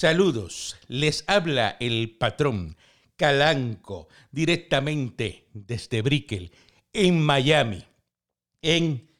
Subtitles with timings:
[0.00, 2.76] Saludos, les habla el patrón
[3.16, 6.52] Calanco directamente desde Brickell,
[6.92, 7.82] en Miami,
[8.62, 9.10] en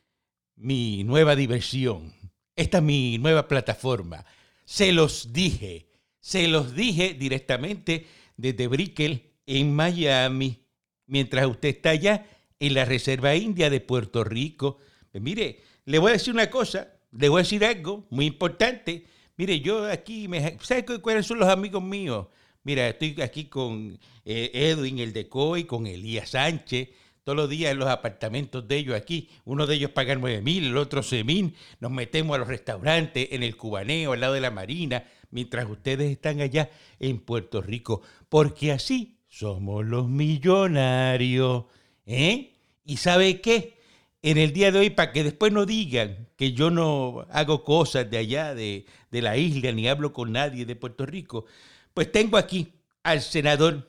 [0.55, 2.15] mi nueva diversión.
[2.55, 4.25] Esta es mi nueva plataforma.
[4.65, 5.89] Se los dije,
[6.21, 8.07] se los dije directamente
[8.37, 10.63] desde Brickell, en Miami,
[11.07, 12.25] mientras usted está allá
[12.61, 14.79] en la Reserva India de Puerto Rico.
[15.11, 19.18] Pues mire, le voy a decir una cosa, le voy a decir algo muy importante.
[19.39, 22.27] Mire, yo aquí, me, ¿sabe cuáles son los amigos míos?
[22.65, 26.89] Mira, estoy aquí con eh, Edwin, el de COI, con Elías Sánchez,
[27.23, 29.31] todos los días en los apartamentos de ellos aquí.
[29.45, 31.55] Uno de ellos paga 9 mil, el otro 6 mil.
[31.79, 36.11] Nos metemos a los restaurantes, en el cubaneo, al lado de la marina, mientras ustedes
[36.11, 36.69] están allá
[36.99, 38.03] en Puerto Rico.
[38.29, 41.67] Porque así somos los millonarios.
[42.07, 42.55] ¿Eh?
[42.85, 43.78] ¿Y sabe qué?
[44.21, 48.11] En el día de hoy, para que después no digan que yo no hago cosas
[48.11, 51.47] de allá, de, de la isla, ni hablo con nadie de Puerto Rico,
[51.95, 52.73] pues tengo aquí
[53.05, 53.89] al senador,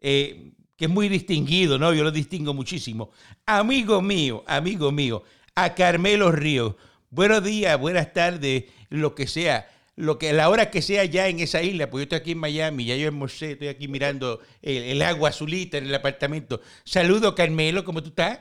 [0.00, 1.94] eh, que es muy distinguido, ¿no?
[1.94, 3.12] Yo lo distingo muchísimo.
[3.46, 5.22] Amigo mío, amigo mío,
[5.54, 6.74] a Carmelo Ríos.
[7.10, 11.40] Buenos días, buenas tardes, lo que sea lo que la hora que sea ya en
[11.40, 15.00] esa isla, porque yo estoy aquí en Miami, ya yo almorcé, estoy aquí mirando el,
[15.02, 16.60] agua azulita en el apartamento.
[16.84, 18.40] Saludo, Carmelo, ¿cómo tú estás?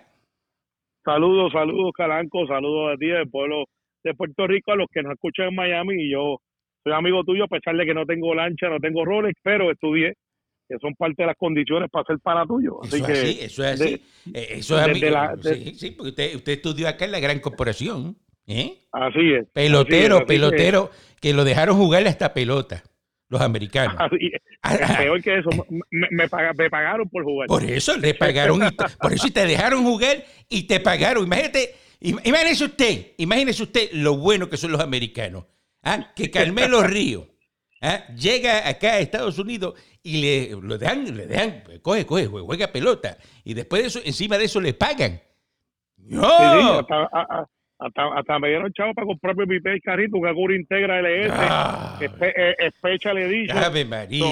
[1.04, 3.66] Saludos, saludos, Calanco, saludos a ti del pueblo
[4.04, 6.38] de Puerto Rico, a los que nos escuchan en Miami, y yo
[6.84, 10.14] soy amigo tuyo, a pesar de que no tengo lancha, no tengo roles, pero estudié,
[10.68, 12.80] que son parte de las condiciones para ser pana tuyo.
[12.84, 14.02] Así eso que, es así, eso es así.
[14.34, 15.08] Eh, eso es amigo.
[15.42, 18.16] sí, sí, porque usted, usted estudió acá en la gran corporación.
[18.48, 18.86] ¿eh?
[18.92, 19.48] Así es.
[19.54, 20.90] Pelotero, pelotero
[21.22, 22.84] que lo dejaron jugar esta pelota,
[23.34, 23.96] los americanos.
[24.00, 24.10] Ah,
[24.62, 24.96] ah.
[24.98, 25.50] Peor que eso,
[25.92, 27.48] me, me, pagaron por jugar.
[27.48, 28.62] Por eso le pagaron,
[29.02, 31.26] por eso te dejaron jugar y te pagaron.
[31.26, 35.46] Imagínate, imagínese usted, imagínese usted lo bueno que son los americanos.
[35.84, 36.14] ¿ah?
[36.16, 37.28] Que Carmelo Río
[37.82, 38.06] ¿ah?
[38.16, 43.18] llega acá a Estados Unidos y le, lo dejan, le dejan, coge, coge, juega pelota.
[43.44, 45.22] Y después de eso, encima de eso le pagan.
[45.98, 46.80] ¡No!
[46.80, 52.00] Hasta, hasta me dieron chavo para comprarme mi pez carrito, un Agura Integra LS, ah,
[52.82, 53.52] fecha le dije.
[53.52, 54.26] Ave María.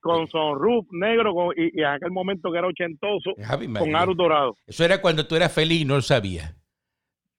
[0.00, 3.34] con sonroof negro y, en aquel momento que era ochentoso,
[3.78, 4.56] con aros dorados.
[4.66, 6.54] Eso era cuando tú eras feliz y no lo sabías.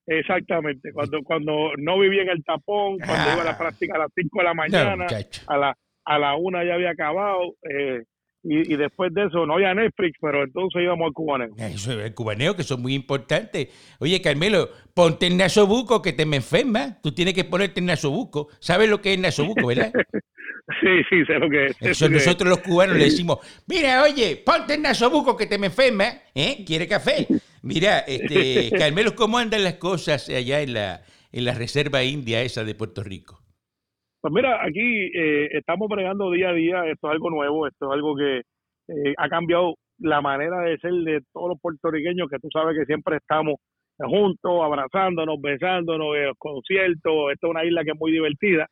[0.06, 4.12] Exactamente, cuando cuando no vivía en el tapón, cuando iba a la práctica a las
[4.14, 5.06] 5 de la mañana,
[5.46, 7.54] a la a la 1 ya había acabado.
[7.62, 8.04] Eh,
[8.42, 11.50] y, después de eso no había Netflix, pero entonces íbamos al cubaneo.
[11.58, 13.68] Eso, el cubaneo, que son muy importantes.
[13.98, 16.98] Oye, Carmelo, ponte el nasobuco que te me enferma.
[17.02, 18.48] Tú tienes que ponerte el nasobuco.
[18.60, 19.92] ¿Sabes lo que es el nasobuco, verdad?
[20.80, 21.76] sí, sí, sé lo que es.
[21.80, 26.04] Eso nosotros los cubanos le decimos, mira, oye, ponte el nasobuco que te me enferma.
[26.34, 26.64] ¿Eh?
[26.64, 27.26] ¿Quiere café?
[27.62, 32.62] Mira, este, Carmelo, ¿cómo andan las cosas allá en la, en la reserva india esa
[32.62, 33.37] de Puerto Rico?
[34.20, 37.92] Pues mira, aquí eh, estamos bregando día a día, esto es algo nuevo, esto es
[37.92, 38.38] algo que
[38.88, 42.84] eh, ha cambiado la manera de ser de todos los puertorriqueños, que tú sabes que
[42.86, 43.56] siempre estamos
[43.98, 48.66] juntos, abrazándonos, besándonos, en los conciertos, esto es una isla que es muy divertida.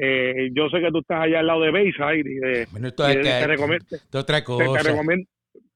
[0.00, 3.04] Eh, yo sé que tú estás allá al lado de Bayside y, de, bueno, esto
[3.04, 4.80] te, recomiendo, otra cosa.
[4.80, 5.26] Te, recomiendo,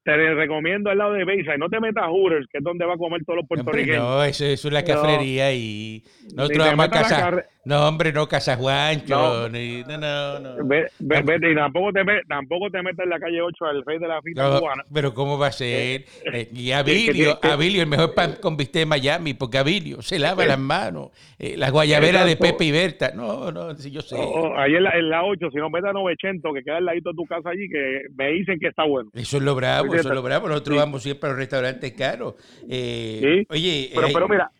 [0.05, 1.59] te recomiendo al lado de Bayside.
[1.59, 3.99] No te metas a Hooters, que es donde va a comer todos los puertorriqueños.
[3.99, 6.05] no, eso, es la cafrería y
[6.37, 7.44] nosotros vamos a casa.
[7.65, 9.15] No, hombre, no casa Juancho.
[9.15, 10.41] No, ni, no, no.
[10.41, 10.67] no.
[10.67, 14.21] Ve, y tampoco te, tampoco te metas en la calle 8 al rey de la
[14.21, 14.84] fila cubana.
[14.93, 15.69] Pero ¿cómo va a ser?
[15.69, 20.19] Eh, eh, y Abilio, Abilio, el mejor pan con bistec de Miami, porque Abilio se
[20.19, 21.11] lava las manos.
[21.39, 23.12] Eh, las guayaberas de Pepe y Berta.
[23.15, 24.17] No, no, si yo sé.
[24.19, 26.79] Oh, oh, ahí en la, en la 8, si no metas a 900, que queda
[26.79, 29.11] al ladito de tu casa allí, que me dicen que está bueno.
[29.15, 30.49] Eso es lo bravo, eso es lo bravo.
[30.49, 32.34] Nosotros vamos siempre a los restaurantes caros.
[32.69, 34.50] Eh, oye, pero, pero mira,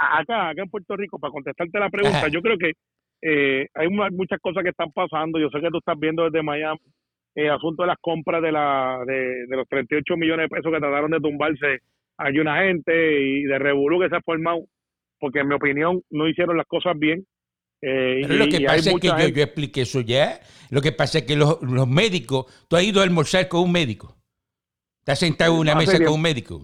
[0.00, 2.72] acá, acá en Puerto Rico, para contestarte la pregunta, yo creo que
[3.22, 5.38] eh, hay muchas cosas que están pasando.
[5.38, 6.80] Yo sé que tú estás viendo desde Miami
[7.34, 10.80] el eh, asunto de las compras de, la, de, los 38 millones de pesos que
[10.80, 11.78] trataron de tumbarse
[12.22, 14.66] hay una gente y de revolú que se ha formado,
[15.18, 17.26] porque en mi opinión no hicieron las cosas bien.
[17.80, 20.38] Eh, Pero lo que pasa es que yo, yo, expliqué eso ya.
[20.68, 23.72] Lo que pasa es que los, los médicos, tú has ido a almorzar con un
[23.72, 24.18] médico.
[24.98, 26.60] Estás sentado en una mesa con un médico.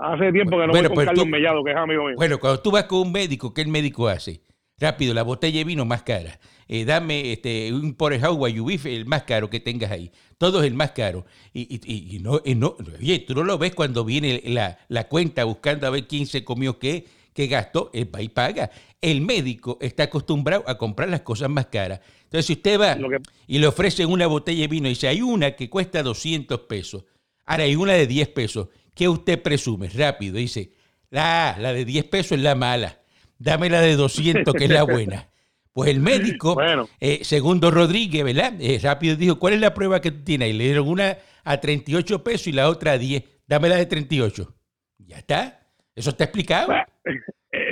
[0.00, 2.14] Hace tiempo que no bueno, voy con pues Carlos Mellado, que es amigo mío.
[2.16, 4.40] Bueno, cuando tú vas con un médico, ¿qué el médico hace?
[4.78, 6.38] Rápido, la botella de vino más cara.
[6.68, 10.10] Eh, dame este, un Porejau Guayubife, el más caro que tengas ahí.
[10.36, 11.24] Todo es el más caro.
[11.54, 15.86] Y, y, no, no, oye, tú no lo ves cuando viene la, la, cuenta buscando
[15.86, 18.70] a ver quién se comió qué, qué gastó, el país paga.
[19.00, 22.00] El médico está acostumbrado a comprar las cosas más caras.
[22.24, 22.98] Entonces, si usted va
[23.46, 27.04] y le ofrecen una botella de vino y dice, hay una que cuesta 200 pesos,
[27.44, 29.88] ahora hay una de 10 pesos, ¿qué usted presume?
[29.90, 30.72] Rápido, dice,
[31.10, 32.98] la, la de 10 pesos es la mala,
[33.38, 35.28] dame la de 200 que es la buena.
[35.76, 36.56] Pues el médico,
[37.00, 38.54] eh, segundo Rodríguez, ¿verdad?
[38.58, 40.48] Eh, rápido dijo, ¿cuál es la prueba que tú tienes?
[40.48, 43.22] Y le dieron una a 38 pesos y la otra a 10.
[43.46, 44.54] Dame la de 38.
[45.00, 45.68] Ya está.
[45.94, 46.72] Eso está explicado.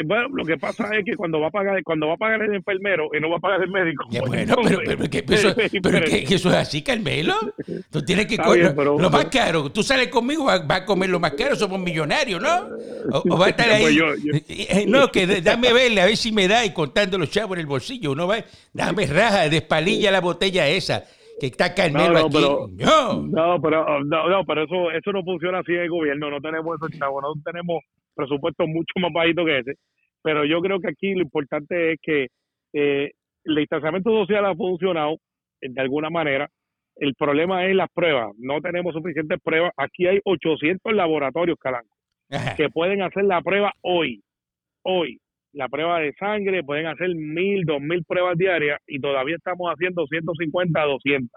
[0.04, 2.42] Eh, bueno, lo que pasa es que cuando va a pagar cuando va a pagar
[2.42, 4.04] el enfermero y no va a pagar el médico.
[4.10, 7.34] Pues, bueno, pero, pero, que, eso, eso, es así, Carmelo.
[7.90, 9.70] Tú tienes que comer lo más caro.
[9.70, 12.68] Tú sales conmigo, vas va a comer lo más caro, somos millonarios, ¿no?
[13.12, 14.86] O, va a estar pues ahí.
[14.86, 17.66] No, que dame verle, a ver si me da y contando los chavos en el
[17.66, 18.12] bolsillo.
[18.12, 18.36] Uno va,
[18.72, 21.04] dame raja, despalilla la botella esa
[21.40, 22.28] que está Carmelo no, aquí.
[22.32, 22.68] Pero,
[23.26, 23.60] no.
[23.60, 26.30] pero, no, pero eso, eso no funciona así en el gobierno.
[26.30, 27.82] No tenemos esos chavos, no tenemos
[28.14, 29.74] presupuesto mucho más bajito que ese.
[30.24, 32.28] Pero yo creo que aquí lo importante es que
[32.72, 33.12] eh,
[33.44, 35.18] el distanciamiento social ha funcionado
[35.60, 36.48] eh, de alguna manera.
[36.96, 38.32] El problema es las pruebas.
[38.38, 39.72] No tenemos suficientes pruebas.
[39.76, 41.94] Aquí hay 800 laboratorios, Calanco,
[42.56, 44.22] que pueden hacer la prueba hoy.
[44.82, 45.18] Hoy.
[45.52, 50.06] La prueba de sangre, pueden hacer mil, dos mil pruebas diarias y todavía estamos haciendo
[50.06, 51.30] 150 a 200.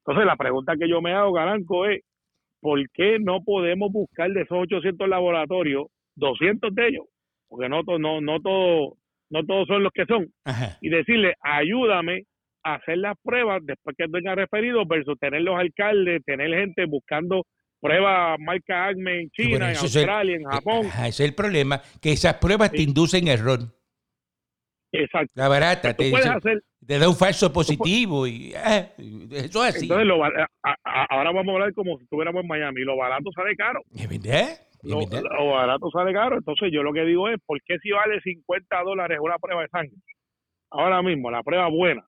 [0.00, 2.02] Entonces, la pregunta que yo me hago, Calanco, es:
[2.60, 7.04] ¿por qué no podemos buscar de esos 800 laboratorios 200 de ellos,
[7.48, 8.96] porque no, no, no, todo,
[9.30, 10.32] no todos son los que son,
[10.80, 12.24] y decirle, ayúdame
[12.64, 17.44] a hacer las pruebas después que venga referido versus tener los alcaldes, tener gente buscando
[17.80, 20.86] pruebas marca ACME en China, en Australia, en Japón.
[20.86, 23.60] ese es el problema, que esas pruebas te inducen error.
[24.90, 25.32] Exacto.
[25.34, 26.12] La barata te,
[26.86, 28.88] te, da un falso positivo y ah,
[29.32, 29.84] eso es así.
[29.86, 32.82] Entonces, lo, ahora vamos a hablar como si estuviéramos en Miami.
[32.82, 33.82] Lo barato sale caro.
[33.90, 34.60] ¿Verdad?
[34.84, 36.36] Lo, barato sale caro.
[36.36, 39.68] Entonces, yo lo que digo es: ¿por qué si vale 50 dólares una prueba de
[39.68, 39.96] sangre?
[40.70, 42.04] Ahora mismo, la prueba buena,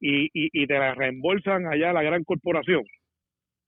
[0.00, 2.82] y, y, y te la reembolsan allá la gran corporación.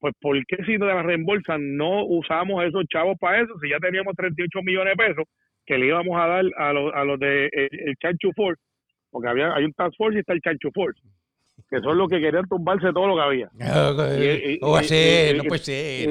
[0.02, 3.52] Pues, ¿por qué si te la reembolsan no usamos esos chavos para eso?
[3.60, 5.24] Si ya teníamos 38 millones de pesos
[5.64, 8.60] que le íbamos a dar a los, a los de el, Chanchu Force,
[9.10, 11.00] porque había, hay un Task Force y está el Chanchu Force,
[11.72, 13.50] que son los que querían tumbarse todo lo que había.
[13.54, 16.08] No, puede ser, no puede ser.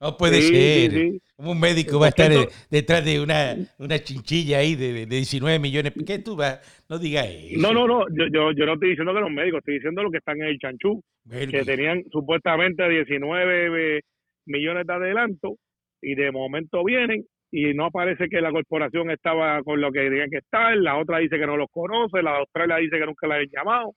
[0.00, 1.20] No puede ser.
[1.36, 2.32] Como un médico va a estar
[2.68, 5.92] detrás de una, una chinchilla ahí de, de 19 millones.
[6.04, 6.60] ¿Qué tú vas?
[6.88, 7.60] No digas eso.
[7.60, 8.04] No, no, no.
[8.08, 10.48] Yo, yo, yo no estoy diciendo que los médicos, estoy diciendo lo que están en
[10.48, 11.00] el chanchú,
[11.30, 14.00] que tenían supuestamente 19
[14.46, 15.54] millones de adelanto
[16.02, 20.30] y de momento vienen y no parece que la corporación estaba con lo que tenían
[20.30, 23.36] que estar, la otra dice que no los conoce, la otra dice que nunca la
[23.36, 23.92] habían llamado.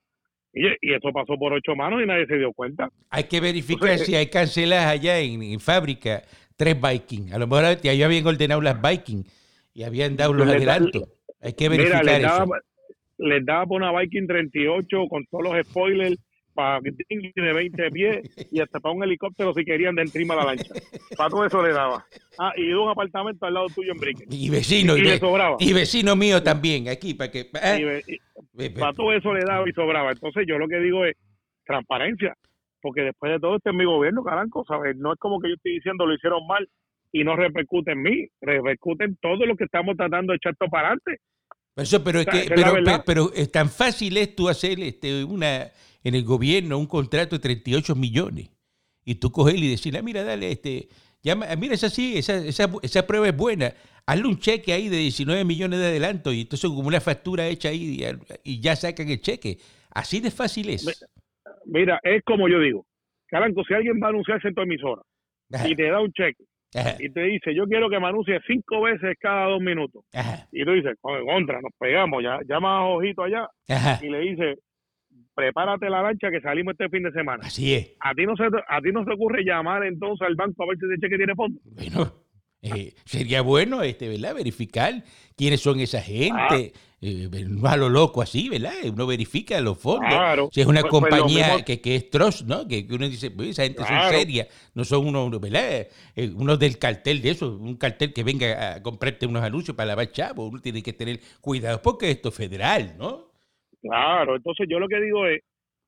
[0.52, 2.90] Y, y, eso pasó por ocho manos y nadie se dio cuenta.
[3.10, 6.22] Hay que verificar si hay canceladas allá en, fábrica
[6.56, 7.32] tres Viking.
[7.32, 9.22] A lo mejor ya habían ordenado las Viking
[9.72, 11.08] y habían dado los adelantos.
[11.40, 12.66] Hay que verificar mira, les daba, eso.
[13.18, 16.18] Les daba por una Viking 38 con todos los spoilers
[16.60, 20.46] para de 20 pies y hasta para un helicóptero si querían de encima de la
[20.46, 20.74] lancha.
[21.16, 22.04] Para todo eso le daba.
[22.38, 24.26] Ah, y un apartamento al lado tuyo en Brickell.
[24.30, 24.94] Y vecino.
[24.94, 25.56] Y, le sobraba.
[25.58, 27.50] Y vecino mío también, aquí, para que...
[27.62, 28.02] ¿eh?
[28.78, 30.12] para todo eso le daba y sobraba.
[30.12, 31.16] Entonces yo lo que digo es
[31.64, 32.36] transparencia,
[32.82, 34.96] porque después de todo este es mi gobierno, caranco, ¿sabes?
[34.96, 36.68] No es como que yo estoy diciendo lo hicieron mal
[37.10, 40.68] y no repercute en mí, repercute en todo lo que estamos tratando de echar todo
[40.68, 41.22] para adelante.
[41.76, 42.74] Eso, pero es que, pero,
[43.06, 45.70] pero, es tan fácil es tú hacer este, una
[46.04, 48.50] en el gobierno un contrato de 38 millones.
[49.04, 50.88] Y tú coges y decirle, ah, mira, dale, este,
[51.22, 53.72] llama, ah, mira, esa sí, esa, esa, esa, prueba es buena,
[54.06, 57.70] hazle un cheque ahí de 19 millones de adelanto y entonces como una factura hecha
[57.70, 58.04] ahí
[58.44, 59.58] y, ya sacan el cheque.
[59.90, 61.06] Así de fácil es.
[61.64, 62.86] Mira, es como yo digo,
[63.26, 65.02] Caranco, si alguien va a anunciarse en tu emisora
[65.64, 66.44] y te da un cheque
[66.98, 70.04] y te dice, yo quiero que me anuncie cinco veces cada dos minutos.
[70.52, 73.48] Y tú dices, contra, nos pegamos, ya llama a Ojito allá
[74.00, 74.58] y le dice,
[75.40, 77.44] prepárate la lancha que salimos este fin de semana.
[77.46, 77.92] Así es.
[78.00, 80.78] ¿A ti no se, a ti no se ocurre llamar entonces al banco a ver
[80.78, 81.58] si ese cheque tiene fondo?
[81.64, 82.12] Bueno,
[82.60, 84.34] eh, sería bueno, este, ¿verdad?
[84.34, 85.02] Verificar
[85.36, 86.72] quiénes son esa gente.
[86.74, 86.80] Ah.
[87.02, 88.74] Eh, no a lo loco así, ¿verdad?
[88.84, 90.10] Uno verifica los fondos.
[90.10, 90.50] Claro.
[90.52, 92.68] Si es una pues, pues, compañía que, que, es trust, ¿no?
[92.68, 95.86] Que, uno dice, pues, esa gente son seria, no son unos, ¿verdad?
[96.14, 99.86] Eh, uno del cartel de eso, un cartel que venga a comprarte unos anuncios para
[99.86, 100.46] lavar chavo.
[100.48, 103.29] Uno tiene que tener cuidado porque esto es federal, ¿no?
[103.82, 105.40] Claro, entonces yo lo que digo es,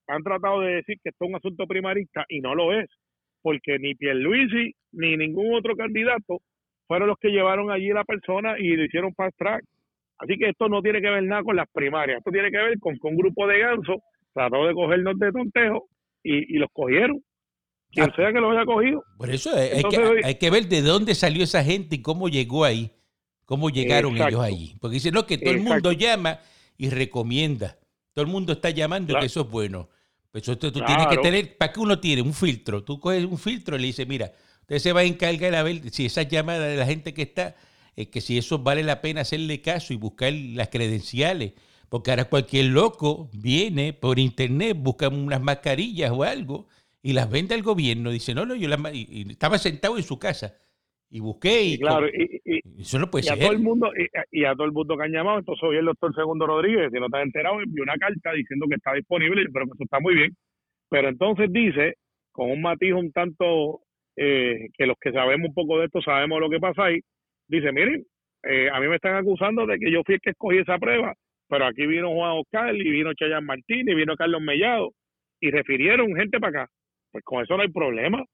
[0.09, 2.89] han tratado de decir que esto es un asunto primarista y no lo es,
[3.43, 6.41] porque ni Pierluisi ni ningún otro candidato
[6.87, 9.65] fueron los que llevaron allí a la persona y le hicieron fast track.
[10.19, 12.79] Así que esto no tiene que ver nada con las primarias, esto tiene que ver
[12.79, 13.97] con que un grupo de gansos
[14.33, 15.89] trató de cogernos de tontejo
[16.23, 17.21] y, los cogieron.
[17.91, 18.13] Quien ah.
[18.17, 19.03] sea que los haya cogido.
[19.19, 22.65] Por eso hay, que, hay que ver de dónde salió esa gente y cómo llegó
[22.65, 22.91] ahí,
[23.45, 24.77] cómo llegaron ellos allí.
[24.81, 26.39] Porque dicen, no, que todo el mundo llama
[26.79, 27.77] y recomienda.
[28.15, 29.89] Todo el mundo está llamando que eso es bueno.
[30.31, 32.23] Pues tú tienes que tener, ¿para qué uno tiene?
[32.23, 32.83] Un filtro.
[32.83, 35.91] Tú coges un filtro y le dices, mira, usted se va a encargar a ver
[35.91, 37.55] si esa llamada de la gente que está,
[37.97, 41.53] eh, que si eso vale la pena hacerle caso y buscar las credenciales.
[41.91, 46.67] Porque ahora cualquier loco viene por internet, busca unas mascarillas o algo
[47.03, 48.11] y las vende al gobierno.
[48.11, 48.81] Dice, no, no, yo las...
[48.95, 50.55] Y, estaba sentado en su casa
[51.15, 52.41] y busqué y, claro, y,
[52.81, 53.39] eso no puede y ser.
[53.39, 53.91] A todo el mundo,
[54.31, 56.99] y, a todo el mundo que han llamado, entonces hoy el doctor Segundo Rodríguez, si
[56.99, 60.15] no está enterado, envió una carta diciendo que está disponible, pero que eso está muy
[60.15, 60.35] bien.
[60.89, 61.97] Pero entonces dice,
[62.33, 63.81] con un matiz un tanto
[64.17, 67.01] eh, que los que sabemos un poco de esto sabemos lo que pasa ahí,
[67.47, 68.07] dice, miren,
[68.45, 71.15] eh, a mí me están acusando de que yo fui el que escogí esa prueba,
[71.47, 74.93] pero aquí vino Juan Oscar y vino Chayan Martínez y vino Carlos Mellado
[75.41, 76.73] y refirieron gente para acá.
[77.11, 78.25] Pues con eso no hay problema,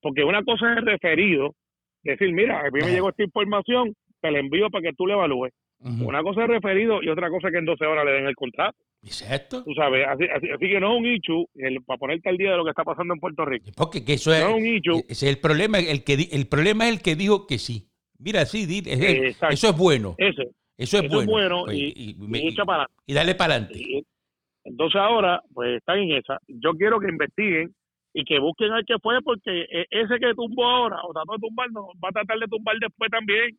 [0.00, 1.54] porque una cosa es el referido,
[2.10, 5.14] decir, mira, a mí me llegó esta información, te la envío para que tú le
[5.14, 5.52] evalúes.
[5.84, 8.36] Una cosa es referido y otra cosa es que en 12 horas le den el
[8.36, 8.78] contrato.
[9.02, 9.64] Exacto.
[9.64, 11.46] Tú sabes, así, así, que no es un issue,
[11.84, 13.70] para ponerte al día de lo que está pasando en Puerto Rico.
[13.76, 15.04] Porque que eso es, no es un.
[15.08, 17.88] Ese es el problema, el, que, el problema es el que dijo que sí.
[18.18, 18.64] Mira, sí,
[19.50, 20.14] eso es bueno.
[20.18, 20.42] Eso,
[20.78, 21.64] eso es bueno.
[21.64, 24.04] Pues, y, y, para y, dale para adelante.
[24.64, 26.38] Entonces ahora, pues están en esa.
[26.46, 27.74] Yo quiero que investiguen
[28.14, 31.38] y que busquen al que fue, porque e, ese que tumbó ahora o trató de
[31.38, 33.58] tumbar, no, va a tratar de tumbar después también.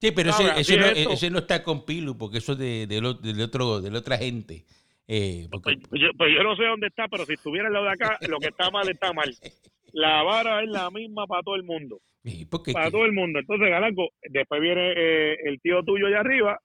[0.00, 3.00] Sí, pero ese, ese, no, ese, no, está con Pilu, porque eso es de, de,
[3.32, 4.64] de, otro, de la otra gente.
[5.06, 7.90] Eh, pues, yo, pues, yo, no sé dónde está, pero si estuviera en lo de
[7.90, 9.32] acá, lo que está mal está mal.
[9.92, 12.00] La vara es la misma para todo el mundo.
[12.72, 13.38] para todo el mundo.
[13.38, 16.58] Entonces, Galanco, después viene eh, el tío tuyo allá arriba,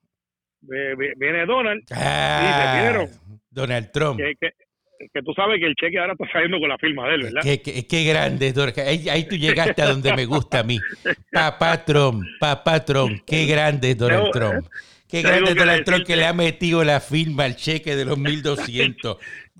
[0.61, 3.05] viene Donald, ah,
[3.51, 4.17] Donald Trump.
[4.17, 4.53] Que, que,
[5.23, 7.41] tú sabes que el cheque ahora está saliendo con la firma de él, ¿verdad?
[7.43, 8.53] Qué, qué, grande,
[8.85, 10.79] ahí, ahí, tú llegaste a donde me gusta a mí.
[11.31, 14.67] Papá Trump, papá Trump, qué grande es Donald Trump.
[15.07, 18.17] Qué grande es Donald Trump que le ha metido la firma al cheque de los
[18.17, 19.17] 1200.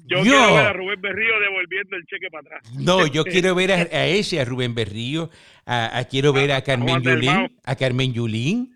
[0.08, 2.74] Yo, quiero ver a Rubén Berrío devolviendo el cheque para atrás.
[2.77, 5.29] No, yo quiero ver a, ese, a Rubén Berrío,
[5.65, 8.74] a, quiero ver a Carmen Yulín, a Carmen Yulín,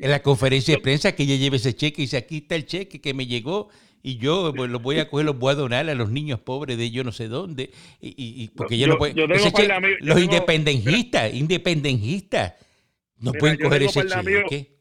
[0.00, 2.66] en la conferencia de prensa que ella lleve ese cheque y dice, aquí está el
[2.66, 3.70] cheque que me llegó
[4.06, 6.78] y yo pues, los voy a coger, los voy a donar a los niños pobres
[6.78, 7.70] de yo no sé dónde.
[8.00, 9.26] Y, y porque yo, no puedo...
[9.26, 12.54] los independentistas, independentistas,
[13.18, 14.76] no pueden coger ese cheque.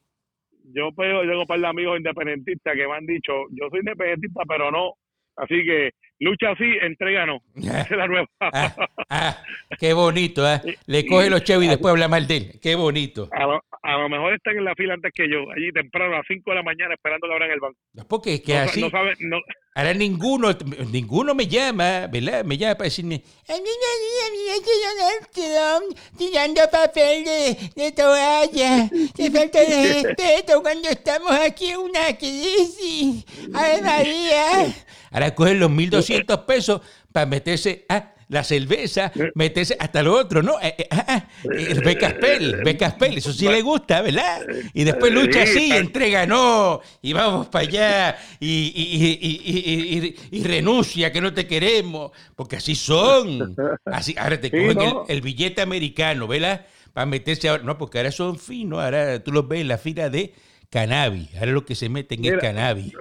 [0.66, 4.94] Yo tengo para de amigos independentistas que me han dicho, yo soy independentista, pero no
[5.38, 7.42] Así que lucha así, entrega no.
[7.56, 8.28] Esa es la nueva.
[8.40, 8.76] Ah,
[9.10, 9.38] ah,
[9.80, 10.62] qué bonito, ¿eh?
[10.88, 12.60] Le coge los chavos y después habla mal de él.
[12.62, 13.28] Qué bonito.
[13.32, 13.64] A lo,
[14.10, 16.64] mejor están en la fila antes que yo, allí temprano a las 5 de la
[16.64, 17.80] mañana esperando que abran el banco.
[18.08, 18.82] Porque es que así.
[18.82, 19.38] No sabe, no.
[19.76, 20.50] Ahora ninguno,
[20.92, 22.46] ninguno me llama, ¿verdad?
[22.46, 23.22] Me llama para decirme,
[26.18, 33.26] tirando papel de, de toalla, de falta de respeto cuando estamos aquí en una crisis.
[33.54, 34.74] Ay, María.
[35.12, 40.60] Ahora cogen los 1.200 pesos para meterse a la cerveza, meterse hasta lo otro, ¿no?
[40.62, 44.42] Eh, eh, ah, ah, eh, Becaspel, Becaspel, eso sí le gusta, ¿verdad?
[44.74, 51.34] Y después lucha así, entrega no, y vamos para allá, y, y, renuncia, que no
[51.34, 53.56] te queremos, porque así son.
[53.86, 54.78] Así, ahora te cogen
[55.08, 56.66] el, billete americano, ¿verdad?
[56.94, 60.10] Para meterse ahora, no, porque ahora son finos, ahora tú los ves en la fila
[60.10, 60.34] de
[60.70, 62.94] cannabis, ahora lo que se meten es cannabis.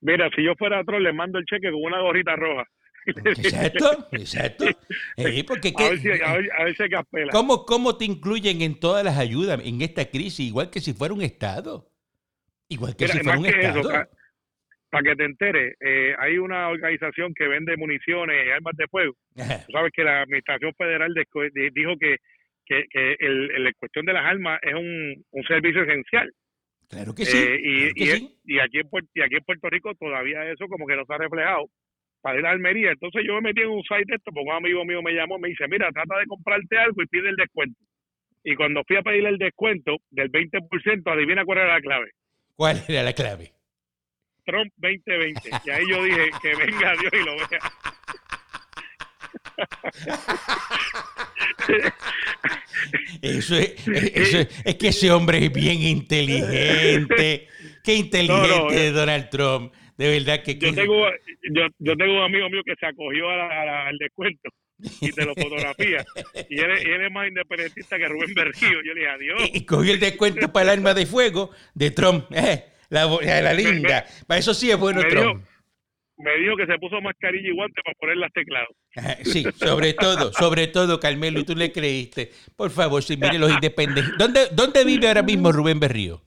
[0.00, 2.64] Mira, si yo fuera otro, le mando el cheque con una gorrita roja.
[3.06, 4.64] Exacto, exacto.
[5.16, 6.84] Eh, porque a, ver si, a, ver, si
[7.30, 10.46] ¿cómo, ¿Cómo te incluyen en todas las ayudas en esta crisis?
[10.48, 11.88] Igual que si fuera un Estado.
[12.68, 14.08] Igual que si fuera un Estado.
[14.90, 19.14] para, que te enteres, eh, hay una organización que vende municiones y armas de fuego.
[19.34, 21.12] sabes que la Administración Federal
[21.74, 22.18] dijo que,
[22.64, 26.32] que, que el, la cuestión de las armas es un, un servicio esencial.
[26.88, 27.38] Claro que sí.
[27.38, 27.58] Eh,
[27.96, 31.14] y, y, aquí en, y aquí en Puerto Rico todavía eso como que no se
[31.14, 31.70] ha reflejado
[32.22, 32.92] para ir a Almería.
[32.92, 35.38] Entonces yo me metí en un site de esto, porque un amigo mío me llamó,
[35.38, 37.78] me dice, mira, trata de comprarte algo y pide el descuento.
[38.44, 42.10] Y cuando fui a pedirle el descuento del 20%, adivina cuál era la clave.
[42.56, 43.52] ¿Cuál era la clave?
[44.44, 45.50] Trump 2020.
[45.64, 47.60] Y ahí yo dije, que venga Dios y lo vea.
[53.20, 57.48] Eso es, eso es, que ese hombre es bien inteligente.
[57.84, 59.72] Qué inteligente es Donald Trump.
[59.96, 60.56] De verdad que...
[60.56, 61.06] Yo tengo,
[61.54, 64.50] yo, yo tengo un amigo mío que se acogió al descuento
[65.00, 66.04] y te lo fotografía.
[66.48, 68.82] Y él, él, es más independentista que Rubén Berrío.
[68.84, 69.50] Yo le dije, adiós.
[69.52, 72.24] Y, cogió el descuento para el arma de fuego de Trump.
[72.32, 74.04] Eh, la, la, linda.
[74.26, 75.44] para eso sí es bueno Trump
[76.22, 78.76] me dijo que se puso mascarilla y guante para poner las teclados.
[79.24, 82.30] Sí, sobre todo, sobre todo, Carmelo, y tú le creíste.
[82.56, 84.16] Por favor, si mire los independientes.
[84.18, 86.22] ¿Dónde, ¿Dónde vive ahora mismo Rubén Berrío?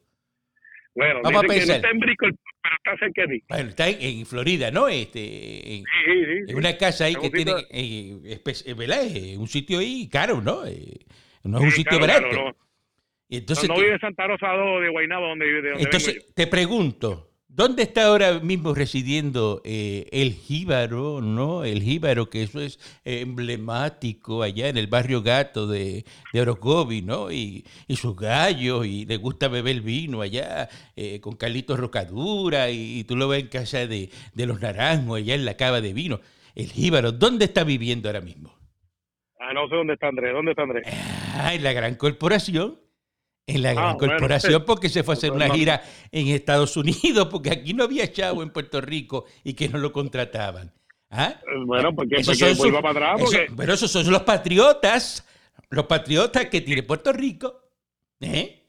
[0.95, 1.75] Bueno, Vamos a pensar.
[1.75, 4.87] está en Brickell, pero está cerca de Bueno, está en, Florida, ¿no?
[4.87, 9.03] Este, en, sí, sí, en una casa ahí que tiene, eh, ¿verdad?
[9.37, 10.65] un sitio ahí caro, ¿no?
[10.65, 10.99] Eh,
[11.43, 12.27] no es un sitio barato.
[12.31, 12.55] no.
[13.29, 15.73] entonces, no, vive en Santa Rosa 2 de Guaynabo, donde vive.
[15.77, 17.24] entonces, te pregunto,
[17.55, 21.63] ¿Dónde está ahora mismo residiendo eh, el jíbaro, no?
[21.63, 27.31] El jíbaro, que eso es emblemático allá en el barrio Gato de, de Orocovi, ¿no?
[27.31, 27.63] Y,
[27.95, 33.29] sus gallos, y le gusta beber vino allá eh, con Carlitos Rocadura, y, tú lo
[33.29, 36.19] ves en casa de, de los naranjos, allá en la cava de vino.
[36.55, 38.53] El jíbaro, ¿dónde está viviendo ahora mismo?
[39.39, 40.33] Ah, no sé dónde está Andrés.
[40.33, 40.85] ¿Dónde está Andrés?
[41.35, 42.84] Ah, en la gran corporación
[43.47, 47.27] en la gran ah, corporación porque se fue a hacer una gira en Estados Unidos,
[47.29, 50.73] porque aquí no había chavo en Puerto Rico y que no lo contrataban.
[51.09, 51.39] ¿Ah?
[51.41, 52.17] Eh, bueno, porque,
[52.57, 53.29] vuelva para atrás.
[53.55, 55.25] pero esos son los patriotas,
[55.69, 57.61] los patriotas que tiene Puerto Rico.
[58.19, 58.63] ¿eh?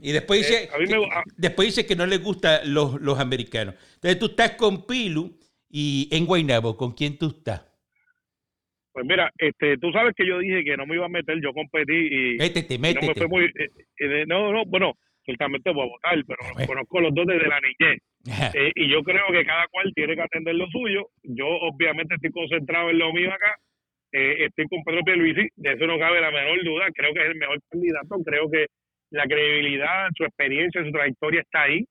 [0.00, 1.00] y, después dice, eh,
[1.36, 3.74] después dice que no le gustan los, los americanos.
[3.94, 5.38] Entonces tú estás con Pilu
[5.68, 7.62] y en Guaynabo, ¿con quién tú estás?
[8.92, 11.52] Pues mira, este, tú sabes que yo dije que no me iba a meter, yo
[11.52, 13.06] competí y métete, métete.
[13.06, 14.94] no me fue muy, eh, eh, no, no, bueno,
[15.24, 18.02] ciertamente voy a votar, pero conozco los dos desde la niñez.
[18.54, 21.08] Eh, y yo creo que cada cual tiene que atender lo suyo.
[21.22, 23.54] Yo obviamente estoy concentrado en lo mío acá.
[24.12, 26.88] estoy con Pedro Pierluisi, de eso no cabe la menor duda.
[26.92, 28.16] Creo que es el mejor candidato.
[28.24, 28.66] Creo que
[29.10, 31.84] la credibilidad, su experiencia, su trayectoria está ahí.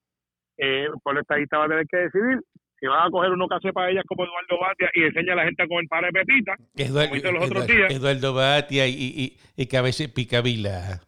[1.02, 2.40] por el estadista va a tener que decidir
[2.80, 5.36] que van a coger uno que hace para ellas como Eduardo Batia y enseña a
[5.38, 7.92] la gente a comer para de pepita, Eduardo, como los otros días.
[7.92, 11.02] Eduardo Batia y, y, y que a veces picavila.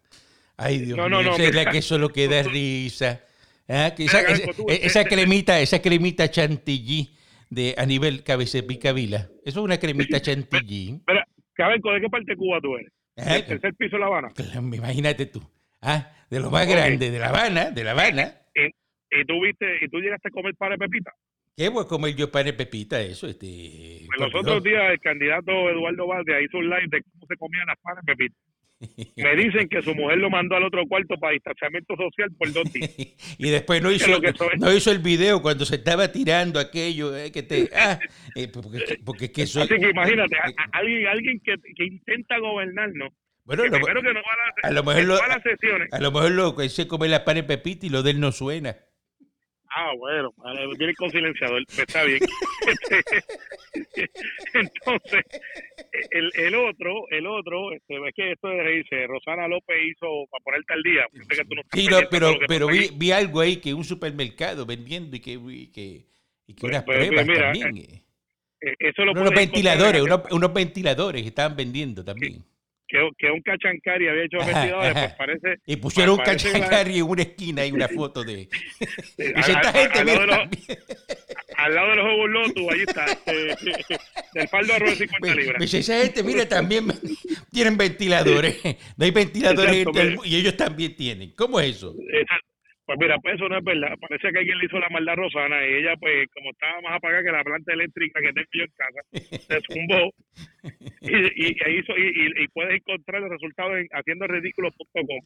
[0.56, 3.20] Ay, Dios no, mío, no, no, que eso lo que da risa.
[3.68, 3.92] ¿Ah?
[3.96, 4.20] esa,
[4.68, 7.16] esa, cremita, esa cremita chantilly
[7.48, 9.28] de a nivel cabeza picavila.
[9.44, 11.00] Eso es una cremita chantilly.
[11.54, 12.92] Cabenco, ¿de qué parte de Cuba tú eres?
[13.16, 13.46] ¿El ¿Ah?
[13.46, 14.28] tercer piso de La Habana?
[14.74, 15.42] Imagínate tú.
[15.80, 16.12] ¿Ah?
[16.30, 18.34] De lo más grande, de La Habana, de La Habana.
[18.54, 21.12] ¿Y, y, tú viste, y tú llegaste a comer para de pepita?
[21.56, 23.00] ¿Qué voy a comer yo pan de pepita?
[23.00, 24.06] Eso, este.
[24.06, 27.66] Pues los otros días el candidato Eduardo Valdez hizo un live de cómo se comían
[27.66, 28.36] las panes pepita.
[29.16, 32.72] Me dicen que su mujer lo mandó al otro cuarto para distanciamiento social por dos
[32.72, 32.90] días.
[33.38, 34.10] y después no hizo,
[34.58, 37.16] no hizo el video cuando se estaba tirando aquello.
[37.16, 37.98] Eh, que te, ah,
[38.34, 40.36] eh, porque, porque que Así que imagínate,
[40.72, 43.12] alguien, alguien que, que intenta gobernarnos.
[43.44, 44.20] Bueno, lo, que no va
[44.62, 47.56] a, a, lo mejor lo, a lo mejor lo que se come las panes de
[47.56, 48.76] pepita y lo de él no suena.
[49.74, 50.34] Ah, bueno,
[50.76, 52.20] tiene con silenciador, pues está bien.
[54.54, 55.24] Entonces,
[56.10, 60.44] el, el otro, el otro, este, es que esto de reírse, Rosana López hizo para
[60.44, 61.06] ponerte al día.
[61.72, 66.06] sí, pero, pero vi, vi, algo ahí que un supermercado vendiendo y que, y que,
[66.46, 67.76] y que pues, unas pues, pruebas también.
[67.78, 68.04] Eh,
[68.60, 72.44] eh, eso lo unos ventiladores, unos, unos, ventiladores que estaban vendiendo también
[72.92, 75.56] que, que un cachancari había hecho vestidores, pues parece...
[75.66, 78.48] Y pusieron un cachancari en una esquina y una foto de...
[79.34, 80.38] al, gente, al, lado de los,
[81.56, 83.96] al lado de los Juegos Lotus, ahí está, este,
[84.34, 85.54] del faldo arroz de 50 libras.
[85.56, 86.92] Pues esa gente, mire, también
[87.50, 88.60] tienen ventiladores.
[88.96, 89.86] No hay ventiladores
[90.24, 91.30] y ellos también tienen.
[91.30, 91.94] ¿Cómo es eso?
[92.12, 92.51] Exacto.
[92.84, 93.96] Pues mira, pues eso no es verdad.
[94.00, 96.96] Parece que alguien le hizo la maldad a Rosana y ella, pues, como estaba más
[96.96, 99.00] apagada que la planta eléctrica que tengo yo en casa,
[99.38, 100.10] se zumbó
[101.00, 101.16] y,
[101.46, 105.20] y, y, y, puedes encontrar los resultados en haciendoridículo.com.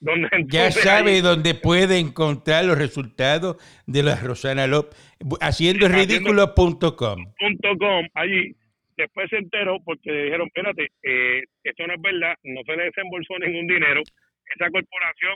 [0.00, 4.96] Donde ya sabe dónde puede encontrar los resultados de la Rosana López.
[5.40, 6.90] Haciendoridículo.com.
[6.92, 8.54] .com, allí.
[8.96, 13.38] Después se enteró porque dijeron, espérate, eh, esto no es verdad, no se le desembolsó
[13.38, 14.02] ningún dinero.
[14.54, 15.34] Esa corporación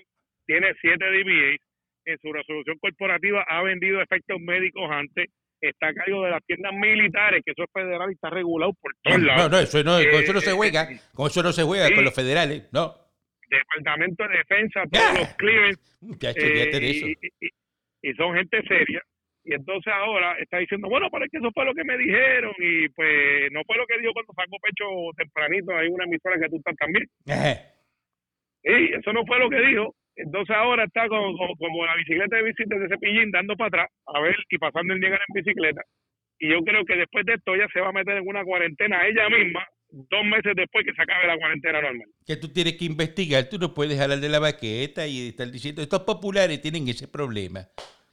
[0.53, 1.57] tiene siete DBA,
[2.05, 6.75] en su resolución corporativa ha vendido efectos médicos antes, está a cargo de las tiendas
[6.75, 9.51] militares, que eso es federal y está regulado por todos no, lados.
[9.51, 11.95] No, no, eso no, con eso no se juega, eh, con eso no se juega
[11.95, 12.95] con los federales, no.
[13.49, 15.81] Departamento de Defensa, todos los clearance.
[16.03, 19.01] Eh, y, y, son gente seria.
[19.45, 22.53] Y entonces ahora está diciendo, bueno, pero es que eso fue lo que me dijeron
[22.59, 24.85] y pues no fue lo que dijo cuando sacó pecho
[25.17, 27.07] tempranito, hay una emisora que tú estás también.
[28.65, 29.95] Y eso no fue lo que dijo.
[30.25, 34.21] Entonces ahora está como, como, la bicicleta de visita de Cepillín dando para atrás, a
[34.21, 35.83] ver, y pasando el día en bicicleta.
[36.39, 39.07] Y yo creo que después de esto ella se va a meter en una cuarentena
[39.07, 42.09] ella misma, dos meses después que se acabe la cuarentena normal.
[42.27, 45.83] Que tú tienes que investigar, tú no puedes hablar de la baqueta y estar diciendo,
[45.83, 47.67] estos populares tienen ese problema.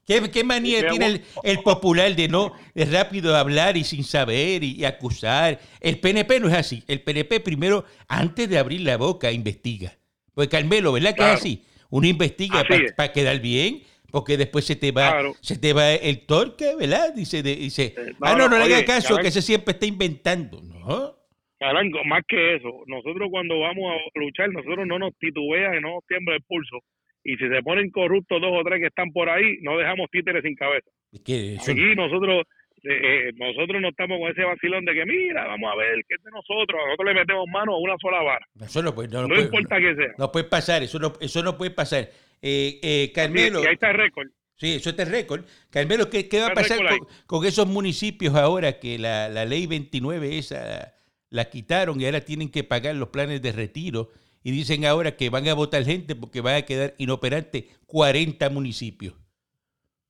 [0.06, 4.84] ¿Qué, qué manía tiene el, popular de no es rápido hablar y sin saber y,
[4.84, 5.60] acusar?
[5.80, 6.84] El PNP no es así.
[6.88, 9.94] El PNP primero, antes de abrir la boca, investiga.
[10.34, 11.64] Pues Carmelo, ¿verdad que es así?
[11.90, 12.64] Uno investiga
[12.96, 17.14] para quedar bien, porque después se te va se te va el torque, ¿verdad?
[17.16, 21.16] Dice, dice eh, ah, no, no, le haga caso, que ese siempre está inventando, ¿no?
[21.60, 25.96] Carango, más que eso, nosotros cuando vamos a luchar, nosotros no nos titubean y no
[25.96, 26.80] nos tiembla el pulso.
[27.24, 30.42] Y si se ponen corruptos dos o tres que están por ahí, no dejamos títeres
[30.42, 30.90] sin cabeza.
[31.14, 32.46] Aquí nosotros
[32.84, 36.24] eh, nosotros no estamos con ese vacilón de que mira, vamos a ver qué es
[36.24, 38.46] de nosotros, nosotros le metemos mano a una sola vara.
[38.62, 40.14] Eso no, puede, no, importa que sea.
[40.18, 42.10] No puede pasar, eso no, eso no puede pasar.
[42.42, 43.60] Eh, eh, Carmelo.
[43.60, 44.28] ahí está el récord.
[44.56, 45.46] Sí, eso está récord.
[45.70, 46.80] Carmelo, ¿qué, ¿qué, va a pasar
[47.26, 50.94] con, esos municipios ahora que la, la, ley 29 esa
[51.30, 54.12] la quitaron y ahora tienen que pagar los planes de retiro?
[54.44, 59.14] Y dicen ahora que van a votar gente porque van a quedar inoperantes 40 municipios.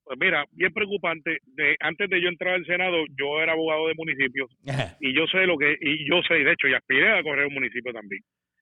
[0.09, 1.37] Pues mira, bien preocupante.
[1.45, 4.49] De, antes de yo entrar al Senado, yo era abogado de municipios
[4.99, 7.53] y yo sé lo que, y yo sé, de hecho, y aspiré a correr un
[7.53, 8.19] municipio también.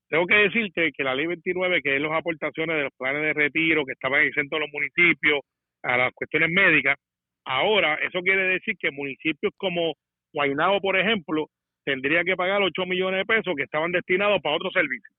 [0.10, 3.32] Tengo que decirte que la ley 29, que es las aportaciones de los planes de
[3.32, 5.40] retiro que estaban exentos los municipios
[5.84, 6.98] a las cuestiones médicas,
[7.46, 9.94] ahora eso quiere decir que municipios como
[10.34, 11.48] Guaynabo, por ejemplo,
[11.86, 15.16] tendría que pagar 8 millones de pesos que estaban destinados para otros servicios.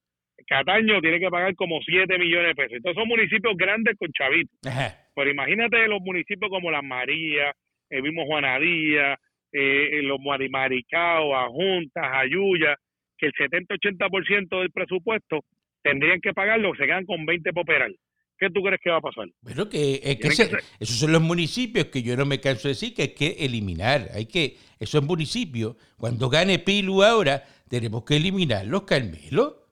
[0.47, 2.77] Cataño tiene que pagar como 7 millones de pesos.
[2.77, 4.59] Entonces son municipios grandes con chavitos.
[5.19, 7.53] Pero imagínate los municipios como Las Marías,
[7.91, 9.19] el mismo Juanadía,
[9.51, 12.77] eh, los Marimaricao, Ajuntas, Ayuya,
[13.17, 15.41] que el 70-80% del presupuesto
[15.83, 17.97] tendrían que pagarlo, se quedan con 20 poperal.
[18.39, 19.27] ¿Qué tú crees que va a pasar?
[19.43, 20.01] Bueno, que,
[20.79, 24.11] esos son los municipios que yo no me canso de decir que hay que eliminar.
[24.15, 29.67] Hay que, esos municipios, cuando gane Pilu ahora, tenemos que eliminarlos, Carmelo.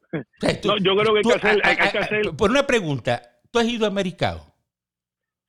[0.83, 2.31] yo creo que hay que hacer...
[2.37, 4.56] Por una pregunta, ¿tú has ido a Maricao?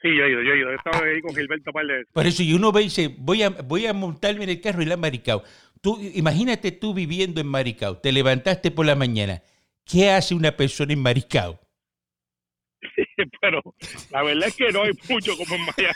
[0.02, 0.72] Sí, yo he ido, yo he ido.
[0.72, 3.50] He estado ahí con Gilberto Par Por eso, y uno ve y dice, voy a,
[3.50, 5.44] voy a montarme en el carro y la Maricao.
[5.82, 9.42] Tú, imagínate tú viviendo en Maricao, te levantaste por la mañana.
[9.86, 11.60] ¿Qué hace una persona en Maricao?
[13.42, 13.64] pero
[14.12, 15.96] la verdad es que no hay mucho como en Miami.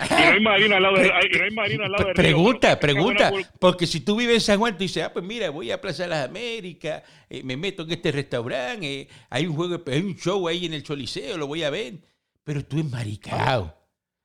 [0.00, 3.32] y no hay marina al lado de, no hay marina al lado de Pregunta, pregunta,
[3.60, 6.04] porque si tú vives en San Juan, tú dices, ah, pues mira, voy a Plaza
[6.04, 10.16] de las Américas, eh, me meto en este restaurante, eh, hay un juego, hay un
[10.16, 11.94] show ahí en el Choliseo, lo voy a ver.
[12.48, 13.74] Pero tú en Maricao.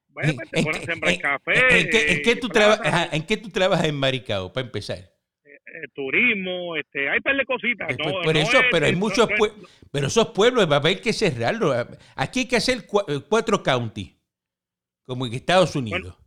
[0.07, 1.81] Bueno, pues te pones en, café.
[1.81, 2.47] ¿En qué, en qué tú
[3.11, 4.99] ¿En qué tú trabajas en Maricao, para empezar?
[5.45, 7.91] Eh, turismo, este, hay par de cositas.
[7.91, 11.11] Eh, no, por eso, pero hay muchos pueblos, pero esos pueblos va a haber que
[11.11, 11.75] cerrarlos.
[12.15, 12.77] Aquí hay que hacer
[13.09, 14.15] eh, cuatro counties,
[15.03, 16.17] como en Estados Unidos.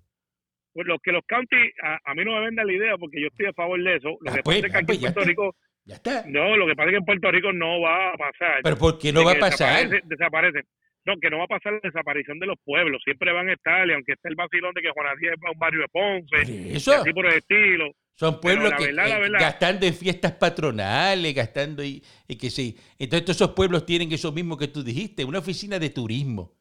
[0.74, 3.46] pues lo que los counties, a, mí no me venda la idea porque yo estoy
[3.46, 4.18] a favor de eso.
[4.20, 5.56] Lo ah, que pasa pues, es que aquí ah, en pues, Puerto Rico,
[5.86, 6.24] ya está.
[6.28, 8.60] no, lo que pasa es que en Puerto Rico no va a pasar.
[8.62, 9.88] Pero ¿por qué no va a pasar?
[10.04, 10.60] Desaparece,
[11.06, 13.00] No, que no va a pasar la desaparición de los pueblos.
[13.04, 15.58] Siempre van a estar, y aunque esté el vacilón de que Juan Díaz es un
[15.58, 16.94] barrio de Ponce, eso.
[16.94, 17.92] así por el estilo.
[18.14, 22.02] Son pueblos que eh, gastando en fiestas patronales, gastando y,
[22.40, 22.76] que sí.
[22.98, 26.52] Entonces todos esos pueblos tienen eso mismo que tú dijiste, una oficina de turismo.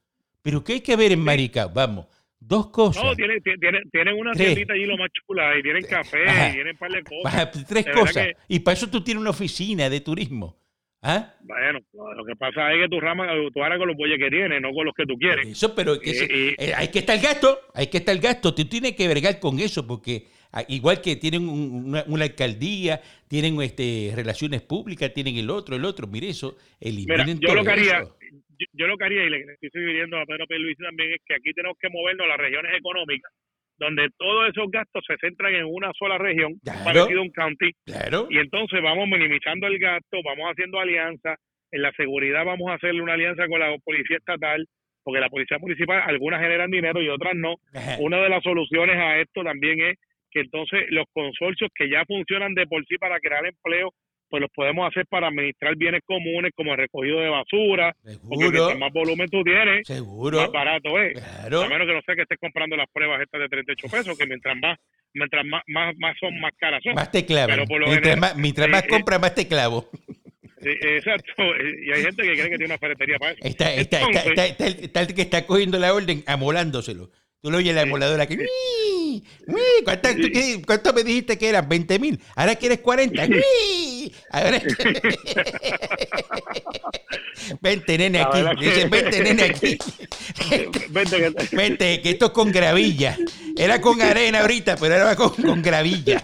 [0.41, 1.71] Pero ¿qué hay que ver en Maricao?
[1.73, 2.07] Vamos,
[2.39, 3.03] dos cosas.
[3.03, 6.77] No, tienen, tienen, una tiendita allí lo más chula, y tienen café, y tienen un
[6.77, 7.65] par de cosas.
[7.67, 8.27] tres cosas.
[8.49, 10.57] Y para eso tú tienes una oficina de turismo.
[11.07, 11.35] ¿Ah?
[11.41, 11.79] Bueno,
[12.15, 14.73] lo que pasa es que tu rama, tú harás con los bueyes que tienes, no
[14.73, 15.47] con los que tú quieres.
[15.47, 18.55] Eso, pero eh, hay que estar el gasto, hay que estar el gasto.
[18.55, 20.25] Tú tienes que vergar con eso porque
[20.57, 26.07] Ah, igual que tienen una, alcaldía, tienen este, relaciones públicas, tienen el otro, el otro.
[26.07, 28.05] Mire eso, eliminen yo lo que haría,
[28.71, 31.51] Yo, lo que haría, y le estoy sugiriendo a Pedro Luis también, es que aquí
[31.53, 33.33] tenemos que movernos a las regiones económicas,
[33.77, 37.71] donde todos esos gastos se centran en una sola región, parecido a un county.
[37.85, 38.27] Claro.
[38.29, 41.37] Y entonces vamos minimizando el gasto, vamos haciendo alianzas.
[41.71, 44.65] En la seguridad vamos a hacerle una alianza con la policía estatal,
[45.03, 47.55] porque la policía municipal, algunas generan dinero y otras no.
[47.99, 49.95] Una de las soluciones a esto también es
[50.31, 53.91] que entonces los consorcios que ya funcionan de por sí para crear empleo,
[54.35, 57.95] pues los podemos hacer para administrar bienes comunes como el recogido de basura,
[58.27, 61.15] porque mientras más volumen tú tienes, más barato es.
[61.23, 64.27] A menos que no sé que estés comprando las pruebas estas de 38 pesos, que
[64.27, 64.77] mientras más
[65.13, 66.95] mientras más, más, son, más caras son.
[66.95, 67.61] Más te clavan.
[67.87, 69.89] mientras, más, mientras más compras, más te clavo.
[70.61, 71.43] exacto,
[71.81, 73.39] y hay gente que cree que tiene una ferretería para eso.
[73.41, 77.09] Está, está, está, está, el que está cogiendo la orden amolándoselo.
[77.39, 78.35] Tú lo oyes la emuladora que...
[80.65, 81.69] ¿Cuánto, me dijiste que eran?
[81.69, 82.19] ¿20 mil?
[82.35, 83.27] Ahora quieres 40.
[84.31, 84.61] Ahora...
[87.61, 88.39] vente, nene, aquí.
[88.59, 89.77] Dice, vente, nene, aquí.
[91.51, 93.17] vente, que esto es con gravilla.
[93.57, 96.21] Era con arena ahorita, pero era con, con gravilla.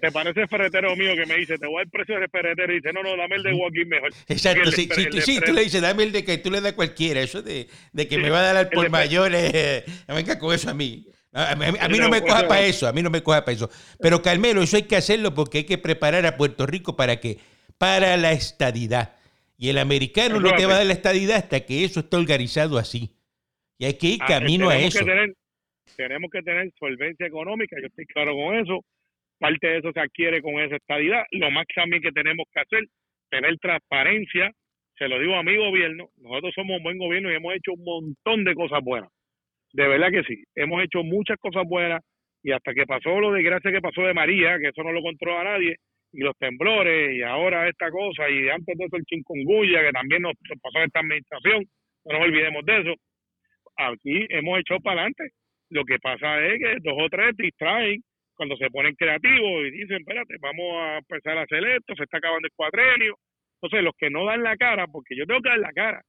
[0.00, 2.72] ¿Te, parece el ferretero mío que me dice, te voy al precio del ferretero?
[2.72, 4.12] Y dice, no, no, dame el de Joaquín mejor.
[4.28, 4.88] Exacto, sí,
[5.20, 7.20] sí, tú le dices, dame el de que tú le das cualquiera.
[7.20, 10.61] Eso de, de que me va a dar al por mayores, eh, venga con eso
[10.66, 11.06] a mí.
[11.34, 13.70] A, mí, no me coja para eso, a mí no me coja para eso.
[13.98, 17.38] Pero Carmelo, eso hay que hacerlo porque hay que preparar a Puerto Rico para que
[17.78, 19.16] para la estadidad.
[19.56, 22.76] Y el americano no te va a dar la estadidad hasta que eso esté organizado
[22.76, 23.16] así.
[23.78, 25.04] Y hay que ir ah, camino a eso.
[25.96, 28.84] tenemos que tener solvencia económica, yo estoy claro con eso.
[29.38, 31.24] Parte de eso se adquiere con esa estadidad.
[31.30, 32.84] Lo más también que tenemos que hacer,
[33.30, 34.52] tener transparencia.
[34.98, 37.84] Se lo digo a mi gobierno, nosotros somos un buen gobierno y hemos hecho un
[37.84, 39.10] montón de cosas buenas
[39.72, 40.42] de verdad que sí.
[40.54, 42.02] Hemos hecho muchas cosas buenas
[42.42, 45.00] y hasta que pasó lo de gracia que pasó de María, que eso no lo
[45.02, 45.76] controla nadie,
[46.12, 50.22] y los temblores, y ahora esta cosa, y antes de eso el chinconguya, que también
[50.22, 51.64] nos pasó esta administración,
[52.04, 52.94] no nos olvidemos de eso.
[53.76, 55.30] Aquí hemos echado para adelante.
[55.70, 58.02] Lo que pasa es que dos o tres distraen
[58.34, 62.18] cuando se ponen creativos y dicen, espérate, vamos a empezar a hacer esto, se está
[62.18, 63.16] acabando el cuadrenio.
[63.62, 66.02] Entonces, los que no dan la cara, porque yo tengo que dar la cara,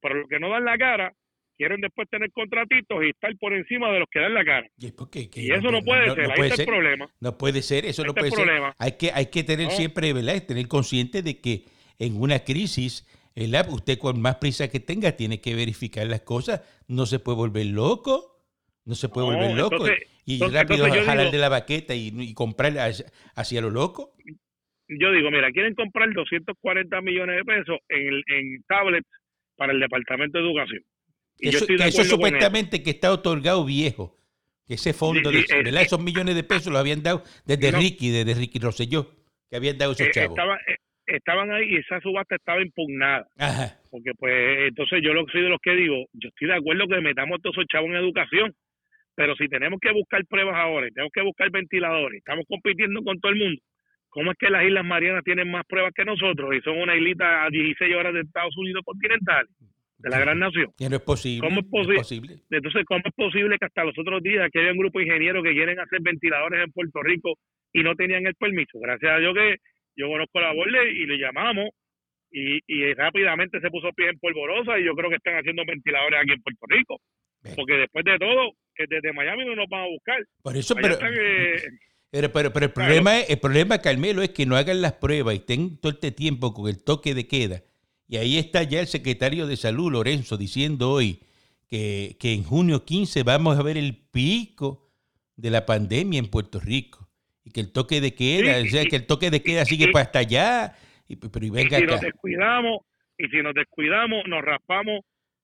[0.00, 1.12] pero los que no dan la cara
[1.56, 4.68] quieren después tener contratitos y estar por encima de los que dan la cara.
[4.78, 7.08] Y, eso no, puede ser, ahí está el problema.
[7.20, 8.48] No puede ser, eso no puede ser.
[8.78, 10.42] Hay que, hay que tener siempre, ¿verdad?
[10.46, 11.64] Tener consciente de que
[11.98, 13.68] en una crisis, ¿verdad?
[13.70, 17.66] usted con más prisa que tenga tiene que verificar las cosas, no se puede volver
[17.66, 18.28] loco.
[18.84, 19.84] No se puede volver loco
[20.24, 22.72] y rápido jalar de la baqueta y, comprar
[23.36, 24.12] hacia, lo loco.
[24.88, 29.08] Yo digo, mira, quieren comprar 240 millones de pesos en, en tablets
[29.56, 30.82] para el Departamento de Educación
[31.38, 34.18] eso, que eso supuestamente que está otorgado viejo.
[34.66, 35.40] Que ese fondo, de,
[35.80, 39.10] esos millones de pesos lo habían dado desde Ricky, desde Ricky Rosselló,
[39.50, 40.38] que habían dado esos eh, chavos.
[40.38, 43.26] Eh, estaban ahí y esa subasta estaba impugnada.
[43.90, 47.00] Porque pues entonces yo lo soy de los que digo, yo estoy de acuerdo que
[47.00, 48.54] metamos todos esos chavos en educación,
[49.14, 53.20] pero si tenemos que buscar pruebas ahora y tenemos que buscar ventiladores, estamos compitiendo con
[53.20, 53.60] todo el mundo,
[54.08, 57.44] ¿cómo es que las Islas Marianas tienen más pruebas que nosotros y son una islita
[57.44, 59.46] a 16 horas de Estados Unidos continental?
[60.02, 60.66] De la gran nación.
[60.76, 61.48] Que no es posible.
[61.48, 62.34] ¿Cómo es, posible?
[62.50, 65.44] Entonces, ¿cómo es posible que hasta los otros días que haya un grupo de ingenieros
[65.44, 67.34] que quieren hacer ventiladores en Puerto Rico
[67.72, 68.80] y no tenían el permiso?
[68.80, 69.56] Gracias a Dios que
[69.96, 71.70] yo conozco la borde y le llamamos
[72.32, 76.20] y, y rápidamente se puso pie en polvorosa y yo creo que están haciendo ventiladores
[76.20, 76.96] aquí en Puerto Rico.
[77.56, 80.18] Porque después de todo, que desde Miami no nos van a buscar.
[80.42, 80.96] Por eso, pero,
[82.10, 85.38] pero, pero, el, problema es, el problema, Carmelo, es que no hagan las pruebas y
[85.38, 87.62] estén todo este tiempo con el toque de queda
[88.12, 91.20] y ahí está ya el secretario de Salud, Lorenzo, diciendo hoy
[91.66, 94.90] que, en junio 15 vamos a ver el pico
[95.34, 97.08] de la pandemia en Puerto Rico.
[97.42, 100.04] Y que el toque de queda, o sea, que el toque de queda sigue para
[100.04, 100.74] hasta allá.
[101.08, 102.80] Y, pero y venga si nos descuidamos,
[103.16, 105.00] y si nos descuidamos, nos raspamos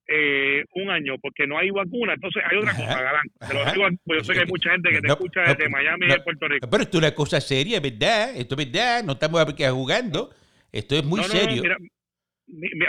[0.07, 2.12] eh, un año porque no hay vacuna.
[2.12, 3.98] Entonces hay otra cosa, Galán.
[4.04, 6.46] pues yo sé que hay mucha gente que te escucha desde Miami y de Puerto
[6.46, 6.68] Rico.
[6.68, 8.37] Pero esto es una cosa seria, ¿verdad?
[8.37, 9.04] Esto es verdad.
[9.04, 10.35] No estamos jugando.
[10.70, 11.62] Esto es muy serio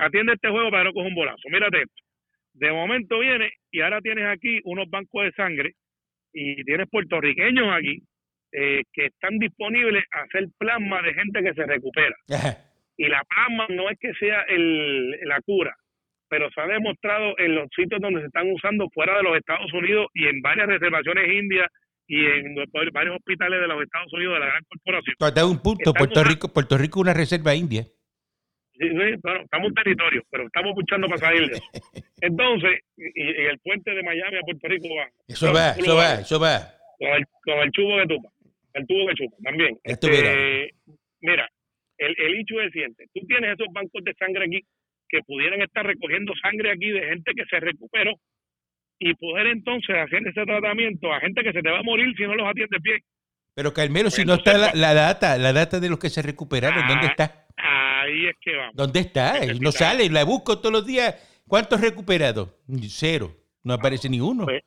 [0.01, 1.49] atiende este juego para no coger un bolazo.
[1.49, 2.03] Mírate esto.
[2.53, 5.73] De momento viene y ahora tienes aquí unos bancos de sangre
[6.33, 8.01] y tienes puertorriqueños aquí
[8.51, 12.15] eh, que están disponibles a hacer plasma de gente que se recupera.
[13.01, 15.73] Y la plasma no es que sea el, la cura,
[16.27, 19.71] pero se ha demostrado en los sitios donde se están usando fuera de los Estados
[19.71, 21.67] Unidos y en varias reservaciones indias
[22.07, 22.55] y en
[22.91, 25.15] varios hospitales de los Estados Unidos de la gran corporación.
[25.17, 27.85] Hasta un punto, Puerto Rico, Puerto Rico es una reserva india.
[28.79, 31.51] Sí, estamos en territorio, pero estamos luchando para salir
[32.21, 35.09] Entonces, y, el puente de Miami a Puerto Rico va.
[35.27, 36.59] Eso va, eso va, eso va.
[36.97, 38.29] Con el, con el chubo de tupa,
[38.73, 39.77] el tubo de chupa también.
[39.83, 40.71] Este,
[41.19, 41.49] mira,
[41.97, 43.05] el, el hecho es siguiente.
[43.13, 44.61] Tú tienes esos bancos de sangre aquí
[45.09, 48.13] que pudieran estar recogiendo sangre aquí de gente que se recuperó
[48.99, 52.23] y poder entonces hacer ese tratamiento a gente que se te va a morir si
[52.23, 52.99] no los atiende bien.
[53.55, 56.21] Pero Carmelo, pues si no está la, la, data, la data de los que se
[56.21, 57.47] recuperaron, ¿dónde ah, está?
[58.09, 58.75] Ahí es que vamos.
[58.75, 59.39] ¿Dónde está?
[59.59, 61.15] No sale, la busco todos los días.
[61.47, 62.49] ¿Cuántos recuperados?
[62.87, 63.31] Cero.
[63.63, 64.45] No aparece ni uno.
[64.45, 64.63] Pues,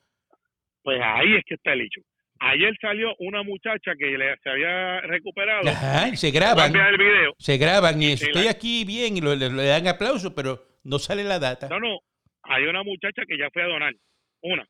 [0.81, 2.01] pues, ahí es que está el hecho.
[2.39, 5.69] Ayer salió una muchacha que le, se había recuperado.
[5.69, 6.75] Ajá, se graban.
[6.75, 7.33] El video.
[7.37, 11.69] Se graban y estoy aquí bien y le, dan aplauso, pero no sale la data.
[11.69, 11.99] No, no.
[12.43, 13.93] Hay una muchacha que ya fue a donar.
[14.41, 14.67] Una.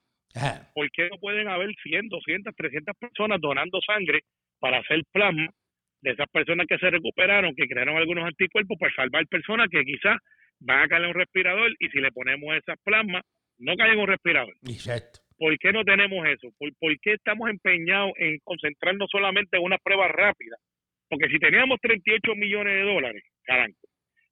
[0.73, 4.21] ¿Por qué no pueden haber 100, 200, 300 personas donando sangre
[4.59, 5.47] para hacer plasma
[6.03, 10.17] de esas personas que se recuperaron, que crearon algunos anticuerpos para salvar personas que quizás
[10.59, 13.23] van a caer en un respirador y si le ponemos esas plasmas,
[13.57, 14.53] no caen en un respirador.
[14.67, 15.21] Exacto.
[15.37, 16.49] ¿Por qué no tenemos eso?
[16.59, 20.57] ¿Por, qué estamos empeñados en concentrarnos solamente en una prueba rápida?
[21.09, 23.87] Porque si teníamos 38 millones de dólares, caranco,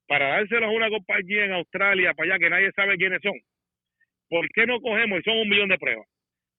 [0.07, 3.39] para dárselos a una compañía en Australia, para allá, que nadie sabe quiénes son,
[4.29, 6.07] ¿por qué no cogemos y son un millón de pruebas?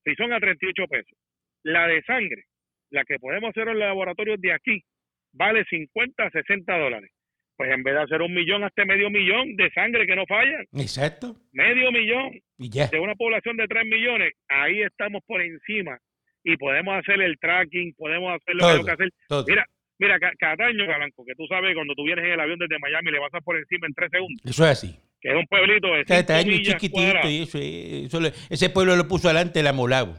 [0.05, 1.19] Si son a 38 pesos.
[1.65, 2.45] La de sangre,
[2.91, 4.83] la que podemos hacer en los laboratorios de aquí,
[5.33, 7.11] vale 50, 60 dólares.
[7.57, 10.67] Pues en vez de hacer un millón, hasta medio millón de sangre que no fallan.
[10.73, 11.37] Exacto.
[11.53, 14.33] Medio millón de una población de 3 millones.
[14.49, 15.99] Ahí estamos por encima
[16.45, 19.11] y podemos hacer el tracking, podemos hacer lo que hay que hacer.
[19.47, 19.67] Mira,
[19.99, 23.21] mira, Cataño, Galanco, que tú sabes, cuando tú vienes en el avión desde Miami, le
[23.21, 24.41] vas a por encima en 3 segundos.
[24.45, 24.97] Eso es así.
[25.21, 28.19] Que es un pueblito de Cataño chiquitito y eso,
[28.51, 30.15] ese pueblo lo puso adelante el Amolavo.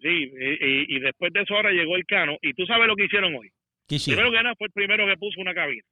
[0.00, 2.36] Sí, y, y, después de eso ahora llegó el Cano.
[2.40, 3.50] Y tú sabes lo que hicieron hoy.
[3.86, 5.82] Primero que nada fue el primero que puso una cabina.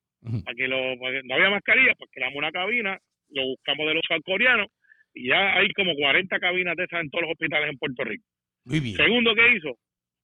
[0.46, 2.98] Aquí lo, no había mascarilla, pues creamos una cabina,
[3.30, 4.68] lo buscamos de los coreanos
[5.12, 8.24] y ya hay como 40 cabinas de esas en todos los hospitales en Puerto Rico.
[8.64, 8.96] Muy bien.
[8.96, 9.76] Segundo que hizo,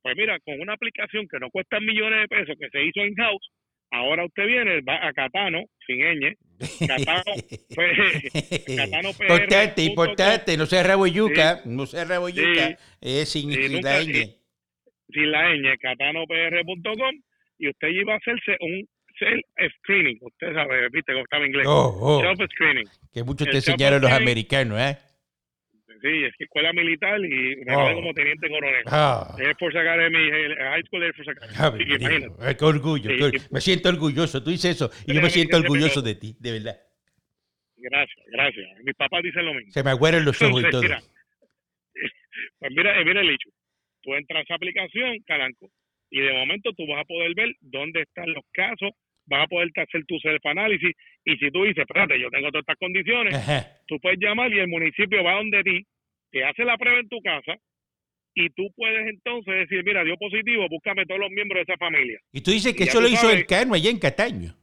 [0.03, 3.51] pues mira, con una aplicación que no cuesta millones de pesos, que se hizo in-house,
[3.91, 6.35] ahora usted viene, va a Catano, sin ñ,
[9.21, 13.51] importante, importante, no sea rabo yuca, no sea rabo yuca, es sin,
[13.83, 14.35] la ñ.
[15.13, 17.21] Sin la ñ, catanopr.com
[17.61, 21.67] y usted iba a hacerse un self-screening, usted sabe, viste cómo estaba en inglés.
[21.69, 22.21] Oh, oh.
[22.23, 22.89] Self-screening.
[23.13, 24.97] Que muchos te enseñaron los americanos, ¿eh?
[26.01, 27.95] Sí, es que escuela militar y me oh.
[27.95, 28.83] como teniente coronel.
[28.87, 29.37] Ah.
[29.39, 32.27] Air Force Academy, High School Air Force Academy.
[32.41, 33.11] Ah, qué orgullo.
[33.51, 34.43] Me siento orgulloso.
[34.43, 36.81] Tú dices eso y yo me siento orgulloso de ti, de verdad.
[37.77, 38.67] Gracias, gracias.
[38.83, 39.73] Mis papás dicen lo mismo.
[39.73, 40.83] Se me aguaron los ojos y todo.
[40.83, 41.01] Mira,
[42.59, 43.51] pues mira, eh, mira el hecho.
[44.03, 45.71] Tú entras a esa aplicación, Calanco,
[46.11, 48.91] y de momento tú vas a poder ver dónde están los casos
[49.27, 50.91] vas a poder hacer tu self-análisis
[51.25, 53.35] y si tú dices, espérate, yo tengo todas estas condiciones,
[53.87, 55.87] tú puedes llamar y el municipio va donde ti,
[56.33, 57.55] te hace la prueba en tu casa
[58.35, 62.19] y tú puedes entonces decir, mira, dio positivo, búscame todos los miembros de esa familia.
[62.33, 64.55] Y tú dices que eso lo hizo el allá en Cataño.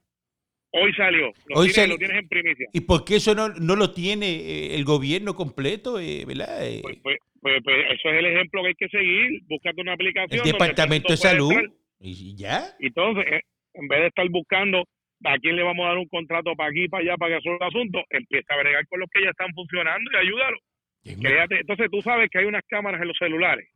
[0.79, 2.67] Hoy salió, lo, Hoy tienes, lo tienes en primicia.
[2.71, 6.65] ¿Y por qué eso no, no lo tiene eh, el gobierno completo, eh, verdad?
[6.65, 9.93] Eh, pues, pues, pues, pues, eso es el ejemplo que hay que seguir, búscate una
[9.93, 10.45] aplicación.
[10.45, 11.53] El Departamento de Salud.
[11.99, 12.75] ¿Y ya?
[12.79, 13.25] Entonces,
[13.73, 14.83] en vez de estar buscando
[15.23, 17.65] a quién le vamos a dar un contrato para aquí, para allá, para que resuelva
[17.65, 20.57] el asunto, empieza a bregar con los que ya están funcionando y ayúdalo.
[21.03, 23.67] entonces tú sabes que hay unas cámaras en los celulares.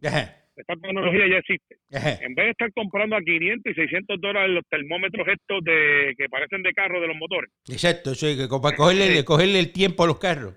[0.56, 1.78] Esta tecnología ya existe.
[1.90, 6.30] En vez de estar comprando a 500 y 600 dólares los termómetros estos de que
[6.30, 7.50] parecen de carro de los motores.
[7.70, 10.56] Exacto, es que para cogerle, cogerle el tiempo a los carros.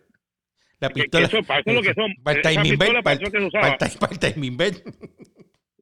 [0.81, 1.27] La pistola.
[1.27, 2.13] eso, para eso es lo que son.
[2.23, 3.03] Para el timing belt.
[3.03, 4.85] Para, el timing belt.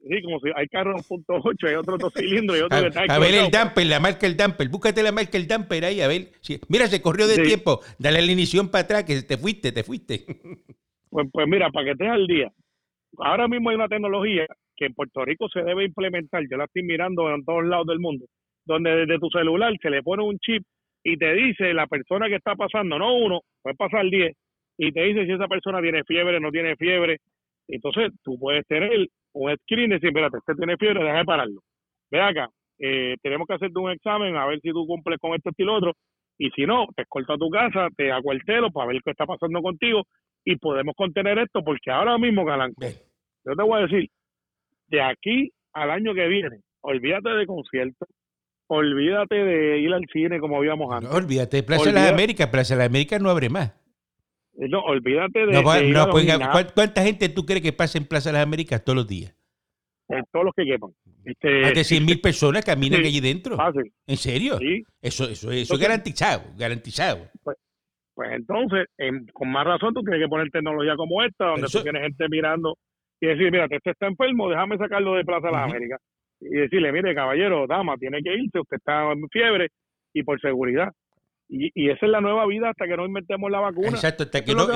[0.09, 3.35] Sí, como si hay carros 2.8, hay otros dos cilindros y otro a, A ver
[3.35, 4.68] el damper, la marca el damper.
[4.68, 6.33] Búscate la marca el damper ahí, a ver.
[6.68, 7.81] mira, se corrió de tiempo.
[7.98, 10.25] Dale la inición para atrás, que te fuiste, te fuiste.
[11.09, 12.53] Pues, pues mira, para que estés al día.
[13.18, 14.46] Ahora mismo hay una tecnología
[14.77, 16.42] que en Puerto Rico se debe implementar.
[16.51, 18.27] Yo la estoy mirando en todos lados del mundo.
[18.64, 20.62] Donde desde tu celular se le pone un chip
[21.05, 24.33] y te dice la persona que está pasando, no uno, puede pasar 10,
[24.79, 27.18] y te dice si esa persona tiene fiebre, no tiene fiebre.
[27.68, 31.61] Entonces tú puedes tener un screen y decir, espérate, este tiene fiebre, deja de pararlo.
[32.11, 32.48] Ve acá,
[32.79, 35.75] eh, tenemos que hacerte un examen a ver si tú cumples con esto y lo
[35.75, 35.92] otro.
[36.38, 39.11] Y si no, te escolta a tu casa, te hago el telo para ver qué
[39.11, 40.05] está pasando contigo
[40.44, 44.11] y podemos contener esto porque ahora mismo, Galán, yo te voy a decir,
[44.88, 48.09] de aquí al año que viene, olvídate de conciertos,
[48.66, 51.11] olvídate de ir al cine como habíamos antes.
[51.11, 53.72] olvídate de Plaza de las Américas, Plaza de las Américas no abre más.
[54.55, 55.52] No, olvídate de.
[55.52, 55.62] No,
[56.11, 59.35] pues, ¿Cuánta gente tú crees que pasa en Plaza de las Américas todos los días?
[60.09, 60.90] Eh, todos los que quepan.
[61.24, 63.57] Este, Más de 100 mil personas caminan allí dentro.
[64.07, 64.59] ¿En serio?
[64.59, 64.85] Sí.
[65.00, 67.31] Eso, eso, eso es garantizado, garantizado.
[67.42, 67.57] Pues,
[68.14, 68.87] pues entonces,
[69.33, 72.77] con más razón, tú tienes que poner tecnología como esta, donde tú tienes gente mirando
[73.20, 76.01] y decir, mira, este está enfermo, déjame sacarlo de Plaza de las Américas.
[76.40, 79.68] Y decirle, mire, caballero, dama, tiene que irse, usted está en fiebre
[80.12, 80.92] y por seguridad.
[81.48, 83.90] Y, esa es la nueva vida hasta que no inventemos la vacuna.
[83.90, 84.66] Exacto, hasta que no.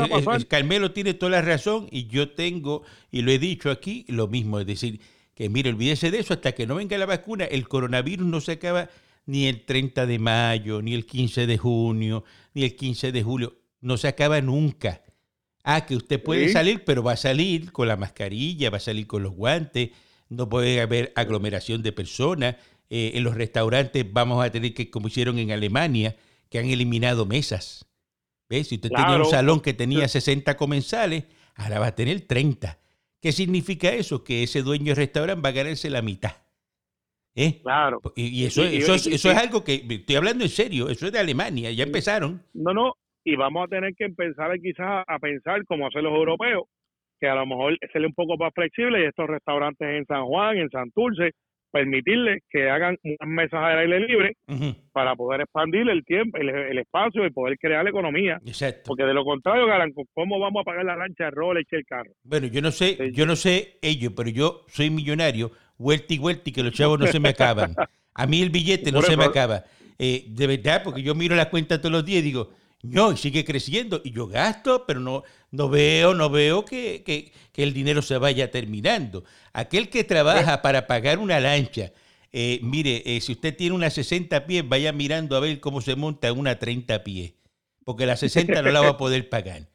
[0.47, 4.61] Carmelo tiene toda la razón y yo tengo, y lo he dicho aquí, lo mismo.
[4.61, 5.01] Es decir,
[5.35, 8.53] que mire, olvídese de eso, hasta que no venga la vacuna, el coronavirus no se
[8.53, 8.91] acaba
[9.27, 13.59] ni el 30 de mayo, ni el 15 de junio, ni el 15 de julio.
[13.81, 15.03] No se acaba nunca.
[15.65, 19.09] Ah, que usted puede salir, pero va a salir con la mascarilla, va a salir
[19.09, 19.91] con los guantes,
[20.29, 22.55] no puede haber aglomeración de personas.
[22.89, 26.17] Eh, en los restaurantes vamos a tener que, como hicieron en Alemania,
[26.49, 27.87] que han eliminado mesas.
[28.49, 28.69] ¿Ves?
[28.69, 31.25] Si usted tenía un salón que tenía 60 comensales,
[31.57, 32.79] ahora va a tener 30.
[33.21, 34.23] ¿Qué significa eso?
[34.23, 36.46] Que ese dueño de restaurante va a ganarse la mitad.
[37.37, 37.61] ¿Eh?
[37.63, 38.01] Claro.
[38.17, 41.85] Y, eso, eso, es, algo que, estoy hablando en serio, eso es de Alemania, ya
[41.85, 42.43] empezaron.
[42.55, 42.95] No, no,
[43.25, 46.65] y vamos a tener que empezar quizás a pensar como hacen los europeos,
[47.21, 50.57] que a lo mejor es un poco más flexible y estos restaurantes en San Juan,
[50.57, 51.33] en Santurce,
[51.71, 54.33] permitirle que hagan unas mesas al aire libre
[54.93, 58.41] para poder expandir el tiempo, el, espacio y poder crear la economía.
[58.87, 59.67] Porque de lo contrario,
[60.15, 62.11] ¿cómo vamos a pagar la lancha de Rolex y el carro?
[62.25, 66.51] Bueno, yo no sé, yo no sé ellos, pero yo soy millonario, vuelta y vuelta
[66.51, 67.75] y que los chavos no se me acaban.
[68.15, 69.65] A mí el billete no se me acaba.
[69.99, 72.51] Eh, de verdad, porque yo miro las cuentas todos los días y digo,
[72.83, 74.01] no, y sigue creciendo.
[74.05, 78.51] Y yo gasto, pero no, no veo, no veo que, que, el dinero se vaya
[78.51, 79.25] terminando.
[79.53, 81.93] Aquel que trabaja para pagar una lancha,
[82.33, 85.97] eh, mire, eh, si usted tiene una 60 pies, vaya mirando a ver cómo se
[85.97, 87.33] monta una 30 pies.
[87.85, 89.69] Porque la 60 no la va a poder pagar.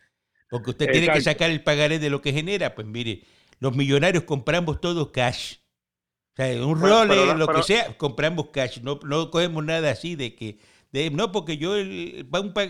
[0.50, 2.76] Porque usted tiene que sacar el pagaré de lo que genera.
[2.76, 3.24] Pues mire,
[3.60, 5.56] los millonarios compramos todo cash.
[6.34, 8.80] O sea, un rol, lo que sea, compramos cash.
[8.82, 10.58] No, no cogemos nada así de que
[11.12, 11.74] no, porque yo,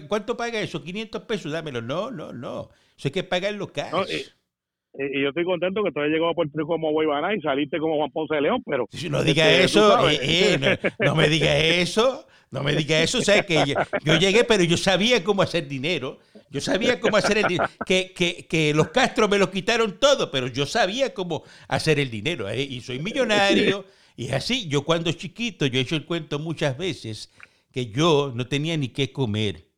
[0.08, 0.84] ¿cuánto paga eso?
[0.84, 1.82] 500 pesos, dámelo.
[1.82, 2.70] No, no, no.
[2.98, 3.92] Eso hay que pagarlo cash.
[3.92, 7.80] No, y, yo estoy contento que tú hayas llegado a Puerto Rico como y saliste
[7.80, 8.86] como Juan Ponce de León, pero...
[8.92, 13.46] Si no diga eso, eh, eh, no, me diga eso, No me diga eso, ¿sabes?
[13.46, 16.20] Que yo, llegué, pero yo sabía cómo hacer dinero.
[16.50, 17.70] Yo sabía cómo hacer el dinero.
[17.86, 22.12] Que, que, que, los Castro me lo quitaron todo, pero yo sabía cómo hacer el
[22.12, 22.50] dinero.
[22.50, 22.62] ¿eh?
[22.62, 23.86] Y soy millonario.
[24.18, 24.68] Y es así.
[24.68, 27.32] Yo cuando chiquito, yo he hecho el cuento muchas veces
[27.72, 29.70] que yo no tenía ni qué comer.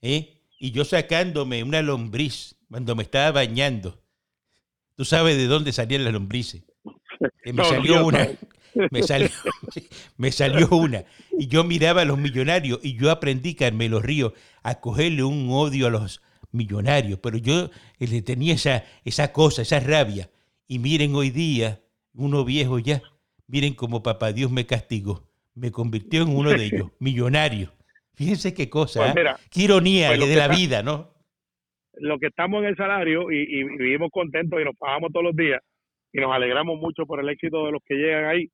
[0.00, 0.40] ¿eh?
[0.60, 4.00] Y yo sacándome una lombriz cuando me estaba bañando.
[4.94, 6.62] Tú sabes de dónde salían las lombrices.
[7.42, 8.28] Que me salió una.
[8.90, 9.28] Me salió,
[10.16, 11.04] me salió una.
[11.38, 15.86] Y yo miraba a los millonarios y yo aprendí, Carmelo Río, a cogerle un odio
[15.86, 17.18] a los millonarios.
[17.20, 20.30] Pero yo le tenía esa, esa cosa, esa rabia.
[20.66, 21.80] Y miren hoy día,
[22.14, 23.02] uno viejo ya,
[23.46, 25.28] miren cómo papá Dios me castigó.
[25.54, 27.72] Me convirtió en uno de ellos, millonario.
[28.14, 29.30] Fíjense qué cosa, pues ¿eh?
[29.50, 31.10] qué ironía pues de la vida, ¿no?
[31.94, 35.36] Lo que estamos en el salario y, y vivimos contentos y nos pagamos todos los
[35.36, 35.60] días
[36.12, 38.50] y nos alegramos mucho por el éxito de los que llegan ahí,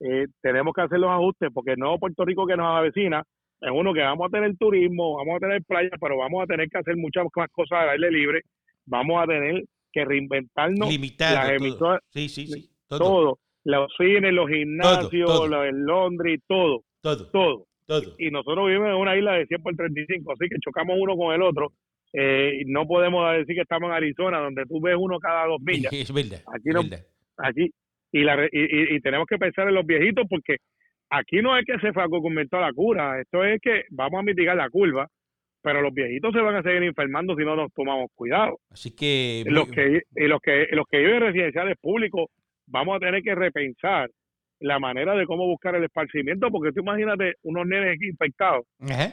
[0.00, 3.22] eh, tenemos que hacer los ajustes porque el nuevo Puerto Rico que nos avecina
[3.60, 6.68] es uno que vamos a tener turismo, vamos a tener playa, pero vamos a tener
[6.68, 8.42] que hacer muchas más cosas al aire libre,
[8.84, 13.38] vamos a tener que reinventarnos las emisoras, sí, sí, sí, todo.
[13.64, 17.66] los cines, los gimnasios, el Londres, todo, todo, todo.
[17.86, 18.14] todo.
[18.18, 21.34] Y nosotros vivimos en una isla de 100 por 35, así que chocamos uno con
[21.34, 21.72] el otro.
[22.12, 25.92] Eh, no podemos decir que estamos en Arizona, donde tú ves uno cada dos millas.
[25.92, 26.42] Es verdad.
[26.54, 26.80] Aquí, no,
[27.38, 27.70] aquí
[28.16, 30.56] y, la, y, tenemos que pensar en los viejitos porque
[31.10, 34.70] aquí no es que se inventó la cura, esto es que vamos a mitigar la
[34.70, 35.06] curva,
[35.62, 38.58] pero los viejitos se van a seguir enfermando si no nos tomamos cuidado.
[38.70, 42.30] Así que los que y los que los que viven en residenciales públicos
[42.66, 44.08] vamos a tener que repensar
[44.60, 48.64] la manera de cómo buscar el esparcimiento, porque tú imagínate unos nenes infectados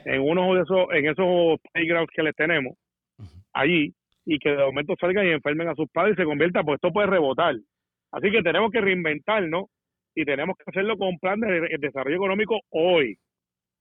[0.06, 2.74] en uno de esos en esos playgrounds que les tenemos
[3.52, 3.94] allí
[4.26, 6.94] y que de momento salgan y enfermen a sus padres y se convierta, pues esto
[6.94, 7.56] puede rebotar.
[8.14, 9.66] Así que tenemos que reinventarnos
[10.16, 13.18] y tenemos que hacerlo con plan de, desarrollo económico hoy.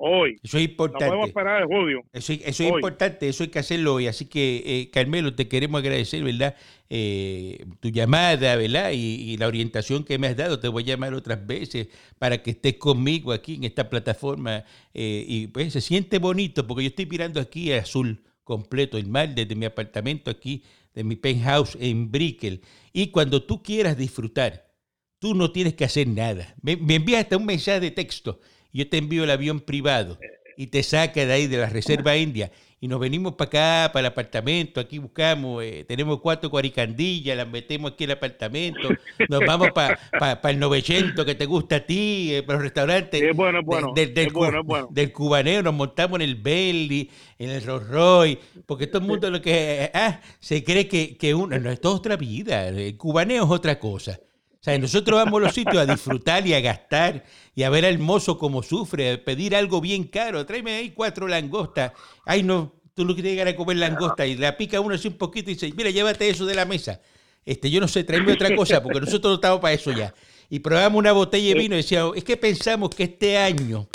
[0.05, 0.37] Hoy.
[0.43, 1.05] Eso es importante.
[1.05, 2.03] No podemos esperar el julio.
[2.13, 4.09] Eso, es importante, eso hay que hacerlo hoy.
[4.09, 6.57] Así que, eh, Carmelo, te queremos agradecer, ¿verdad?
[6.89, 8.91] Eh, tu llamada, ¿verdad?
[8.93, 10.59] Y, la orientación que me has dado.
[10.59, 14.65] Te voy a llamar otras veces para que estés conmigo aquí en esta plataforma.
[14.93, 19.29] Eh, y pues se siente bonito porque yo estoy mirando aquí azul completo el mar
[19.35, 20.65] desde mi apartamento aquí
[20.95, 22.63] de mi penthouse en Brickell.
[22.93, 24.73] Y cuando tú quieras disfrutar,
[25.19, 26.55] tú no tienes que hacer nada.
[26.63, 28.41] Me, me envías hasta un mensaje de texto.
[28.73, 30.19] Yo te envío el avión privado
[30.57, 32.53] y te saca de ahí de la Reserva India
[32.83, 37.47] y nos venimos para acá, para el apartamento, aquí buscamos, eh, tenemos cuatro cuaricandillas, las
[37.47, 38.89] metemos aquí en el apartamento,
[39.29, 43.37] nos vamos para pa, el 900 que te gusta a ti, eh, para los restaurantes
[43.37, 47.09] bueno, bueno, del, del, cubaneo, nos montamos en el Belly,
[47.39, 51.37] en el Rolls Royce, porque todo el mundo lo que ah, se cree que, que
[51.37, 54.19] uno, no, esto es otra vida, el cubaneo es otra cosa.
[54.63, 57.99] Sea, nosotros vamos a los sitios a disfrutar y a gastar y a ver al
[57.99, 60.47] mozo cómo sufre, a pedir algo bien caro.
[60.47, 61.91] Tráeme ahí cuatro langostas.
[62.25, 65.19] Ay, no, tú no quieres llegar a comer langosta y la pica uno así un
[65.19, 67.01] poquito y dice, mira, llévate eso de la mesa.
[67.45, 70.15] Este, yo no sé, tráeme otra cosa porque nosotros no estamos para eso ya.
[70.49, 73.89] Y probamos una botella de vino y decía, es que pensamos que este año,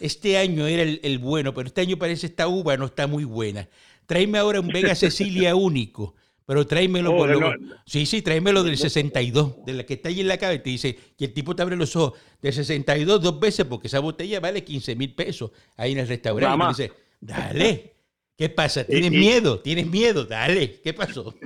[0.00, 3.24] este año era el, el bueno, pero este año parece esta uva no está muy
[3.24, 3.70] buena.
[4.04, 6.14] Tráeme ahora un Vega Cecilia único
[6.50, 7.54] pero tráemelo por lo,
[7.86, 10.64] Sí, sí, tráemelo del 62, de la que está ahí en la cabeza.
[10.64, 14.00] Te dice que el tipo te abre los ojos de 62 dos veces porque esa
[14.00, 16.64] botella vale 15 mil pesos ahí en el restaurante.
[16.64, 17.94] Y dice, dale.
[18.36, 18.82] ¿Qué pasa?
[18.82, 19.60] ¿Tienes miedo?
[19.60, 20.24] ¿Tienes miedo?
[20.24, 20.80] Dale.
[20.82, 21.36] ¿Qué pasó?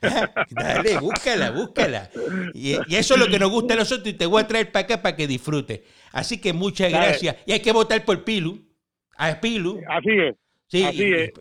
[0.50, 2.10] dale, búscala, búscala.
[2.52, 4.84] Y, eso es lo que nos gusta a nosotros y te voy a traer para
[4.84, 5.80] acá para que disfrutes.
[6.12, 7.36] Así que muchas gracias.
[7.46, 8.62] Y hay que votar por Pilu.
[9.16, 9.80] A Pilu.
[9.88, 10.36] Así es.
[10.68, 11.32] Así es,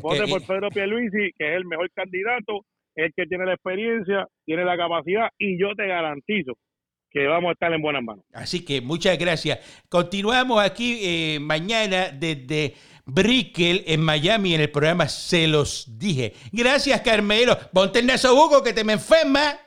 [0.00, 2.64] vote por Pedro Pierluisi, que es el mejor candidato,
[2.94, 6.54] el que tiene la experiencia, tiene la capacidad y yo te garantizo
[7.10, 8.24] que vamos a estar en buenas manos.
[8.32, 9.84] Así que muchas gracias.
[9.88, 12.74] Continuamos aquí eh, mañana desde
[13.04, 16.34] Brickell en Miami en el programa Se los dije.
[16.52, 17.58] Gracias, Carmelo.
[17.72, 19.58] Ponte el Hugo que te me enferma.